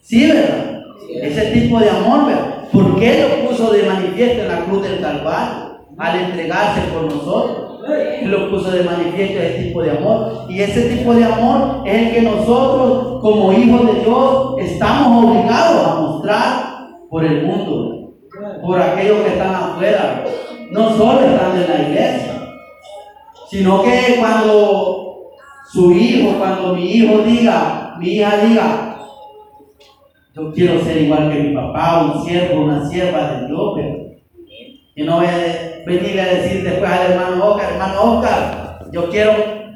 Sí, 0.00 0.26
¿verdad? 0.26 0.71
Ese 1.20 1.50
tipo 1.52 1.78
de 1.78 1.90
amor, 1.90 2.26
¿verdad? 2.26 2.68
¿Por 2.72 2.98
qué 2.98 3.28
lo 3.28 3.48
puso 3.48 3.70
de 3.70 3.82
manifiesto 3.82 4.42
en 4.42 4.48
la 4.48 4.64
cruz 4.64 4.82
del 4.82 5.00
Calvario? 5.00 5.72
Al 5.98 6.20
entregarse 6.20 6.80
por 6.92 7.02
nosotros. 7.02 7.80
Lo 8.24 8.50
puso 8.50 8.70
de 8.70 8.84
manifiesto 8.84 9.40
ese 9.40 9.64
tipo 9.64 9.82
de 9.82 9.90
amor. 9.90 10.46
Y 10.48 10.60
ese 10.60 10.82
tipo 10.82 11.12
de 11.14 11.24
amor 11.24 11.82
es 11.86 11.94
el 11.94 12.14
que 12.14 12.22
nosotros, 12.22 13.20
como 13.20 13.52
hijos 13.52 13.86
de 13.86 14.00
Dios, 14.00 14.54
estamos 14.58 15.24
obligados 15.24 15.86
a 15.86 16.00
mostrar 16.00 16.72
por 17.10 17.24
el 17.24 17.44
mundo, 17.44 18.14
por 18.64 18.80
aquellos 18.80 19.18
que 19.22 19.32
están 19.32 19.54
afuera. 19.54 20.24
No 20.70 20.96
solo 20.96 21.20
están 21.20 21.56
en 21.56 21.68
la 21.68 21.88
iglesia, 21.88 22.32
sino 23.50 23.82
que 23.82 24.16
cuando 24.18 25.28
su 25.70 25.92
hijo, 25.92 26.38
cuando 26.38 26.74
mi 26.74 26.90
hijo 26.90 27.18
diga, 27.18 27.96
mi 27.98 28.08
hija 28.14 28.36
diga, 28.38 28.91
yo 30.34 30.52
quiero 30.52 30.82
ser 30.82 31.02
igual 31.02 31.30
que 31.30 31.40
mi 31.40 31.54
papá, 31.54 32.12
un 32.14 32.24
siervo, 32.24 32.62
una 32.62 32.88
sierva 32.88 33.32
de 33.32 33.46
Dios, 33.46 33.80
y 34.94 35.02
no 35.04 35.16
voy 35.16 35.26
a 35.26 35.82
venirle 35.86 36.20
a 36.20 36.34
decir 36.34 36.64
después 36.64 36.90
al 36.90 37.12
hermano 37.12 37.44
Oscar, 37.44 37.72
hermano 37.72 38.02
Oscar, 38.02 38.88
yo 38.92 39.08
quiero 39.08 39.32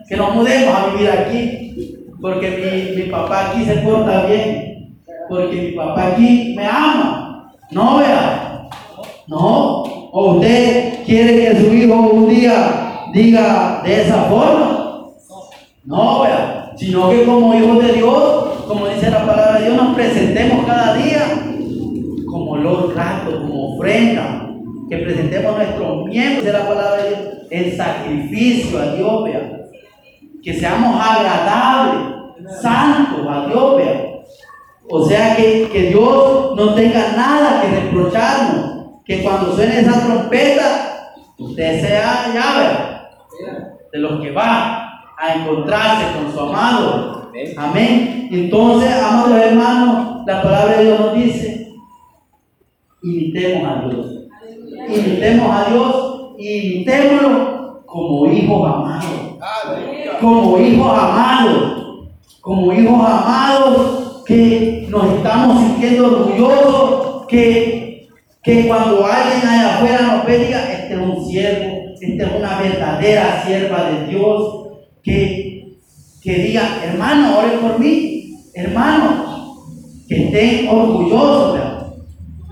que 0.08 0.16
nos 0.16 0.34
mudemos 0.34 0.74
a 0.74 0.86
vivir 0.88 1.10
aquí, 1.10 2.06
porque 2.20 2.50
mi, 2.96 3.02
mi 3.02 3.10
papá 3.10 3.50
aquí 3.50 3.64
se 3.64 3.76
porta 3.76 4.26
bien, 4.26 4.96
porque 5.28 5.56
mi 5.56 5.72
papá 5.72 6.08
aquí 6.08 6.54
me 6.56 6.66
ama. 6.66 7.52
No 7.70 7.98
vea, 7.98 8.68
no. 9.26 9.82
O 10.12 10.34
usted 10.34 11.04
quiere 11.04 11.36
que 11.36 11.60
su 11.60 11.74
hijo 11.74 11.94
un 11.94 12.28
día 12.28 13.08
diga 13.12 13.82
de 13.84 14.02
esa 14.02 14.22
forma. 14.24 15.08
No, 15.84 16.22
vea, 16.22 16.72
sino 16.76 17.10
que 17.10 17.24
como 17.24 17.54
hijos 17.54 17.84
de 17.84 17.92
Dios, 17.92 18.45
como 18.66 18.88
dice 18.88 19.10
la 19.10 19.24
palabra 19.24 19.58
de 19.58 19.66
Dios, 19.66 19.76
nos 19.76 19.94
presentemos 19.94 20.66
cada 20.66 20.94
día 20.94 21.20
como 22.26 22.52
olor 22.52 22.92
grato, 22.92 23.40
como 23.42 23.76
ofrenda, 23.76 24.48
que 24.88 24.98
presentemos 24.98 25.56
nuestros 25.56 26.04
miembros 26.06 26.44
de 26.44 26.52
la 26.52 26.68
palabra 26.68 27.02
de 27.02 27.08
Dios 27.08 27.20
en 27.50 27.76
sacrificio 27.76 28.80
a 28.80 28.94
Dios, 28.94 29.24
vea, 29.24 29.60
que 30.42 30.54
seamos 30.54 31.00
agradables, 31.00 32.60
santos 32.60 33.26
a 33.28 33.46
Dios, 33.46 33.76
vea. 33.76 34.02
O 34.88 35.04
sea 35.04 35.36
que, 35.36 35.68
que 35.72 35.82
Dios 35.88 36.54
no 36.56 36.74
tenga 36.74 37.12
nada 37.16 37.62
que 37.62 37.80
reprocharnos, 37.80 39.02
que 39.04 39.22
cuando 39.22 39.54
suene 39.54 39.80
esa 39.80 40.04
trompeta, 40.04 41.12
usted 41.38 41.80
sea 41.80 42.30
vea, 42.32 43.10
de 43.92 43.98
los 43.98 44.20
que 44.20 44.32
va 44.32 45.04
a 45.18 45.34
encontrarse 45.34 46.04
con 46.16 46.32
su 46.32 46.40
amado. 46.40 47.25
Amén. 47.56 48.28
Entonces, 48.32 48.90
amados 48.94 49.38
hermanos, 49.38 50.26
la 50.26 50.42
palabra 50.42 50.78
de 50.78 50.84
Dios 50.84 51.00
nos 51.00 51.14
dice, 51.14 51.74
imitemos 53.02 53.68
a 53.68 53.88
Dios. 53.88 54.06
Imitemos 54.88 55.50
a 55.50 55.70
Dios 55.70 56.34
y 56.38 56.76
imitémoslo 56.76 57.84
como 57.84 58.26
hijos 58.32 58.74
amados. 58.74 59.38
Como 60.20 60.58
hijos 60.58 60.98
amados. 60.98 62.08
Como 62.40 62.72
hijos 62.72 63.06
amados 63.06 64.22
que 64.26 64.86
nos 64.88 65.14
estamos 65.14 65.62
sintiendo 65.62 66.06
orgullosos, 66.06 67.26
que, 67.26 68.08
que 68.42 68.66
cuando 68.66 69.04
alguien 69.04 69.46
allá 69.46 69.76
afuera 69.76 70.02
nos 70.02 70.26
ve, 70.26 70.38
diga, 70.38 70.72
este 70.72 70.94
es 70.94 71.00
un 71.00 71.24
siervo, 71.26 71.76
esta 72.00 72.26
es 72.26 72.32
una 72.36 72.58
verdadera 72.58 73.42
sierva 73.44 73.90
de 73.90 74.06
Dios, 74.06 74.68
que, 75.02 75.45
que 76.26 76.34
diga, 76.34 76.80
hermano, 76.82 77.38
oren 77.38 77.60
por 77.60 77.78
mí, 77.78 78.34
hermano, 78.52 79.62
que 80.08 80.24
estén 80.24 80.68
orgullosos, 80.68 81.60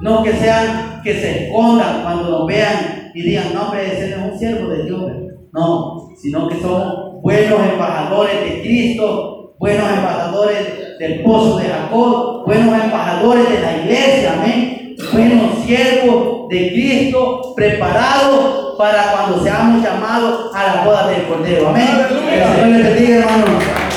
no 0.01 0.23
que 0.23 0.33
sean, 0.35 1.01
que 1.03 1.13
se 1.15 1.47
escondan 1.47 2.05
cuando 2.05 2.31
nos 2.31 2.47
vean 2.47 3.11
y 3.13 3.23
digan, 3.23 3.53
no, 3.53 3.63
hombre, 3.63 3.85
ese 3.85 4.11
es 4.11 4.17
un 4.17 4.39
siervo 4.39 4.69
de 4.69 4.85
Dios, 4.85 5.13
no, 5.53 6.09
sino 6.17 6.47
que 6.47 6.61
somos 6.61 7.21
buenos 7.21 7.61
embajadores 7.73 8.45
de 8.45 8.61
Cristo, 8.61 9.57
buenos 9.59 9.91
embajadores 9.91 10.99
del 11.01 11.25
pozo 11.25 11.59
de 11.59 11.65
Jacob, 11.65 12.45
buenos 12.47 12.81
embajadores 12.81 13.51
de 13.51 13.61
la 13.61 13.77
iglesia, 13.79 14.35
amén, 14.35 14.84
buenos 15.15 15.65
siervos 15.65 16.49
de 16.49 16.73
Cristo, 16.73 17.53
preparados 17.55 18.75
para 18.77 19.13
cuando 19.13 19.43
seamos 19.43 19.83
llamados 19.83 20.55
a 20.55 20.77
la 20.77 20.85
boda 20.85 21.09
del 21.09 21.27
Cordero, 21.27 21.69
amén. 21.69 21.87
Que 22.29 22.43
el 22.43 22.55
Señor 22.55 22.69
les 22.69 22.83
bendiga, 22.83 23.19
hermano. 23.21 23.94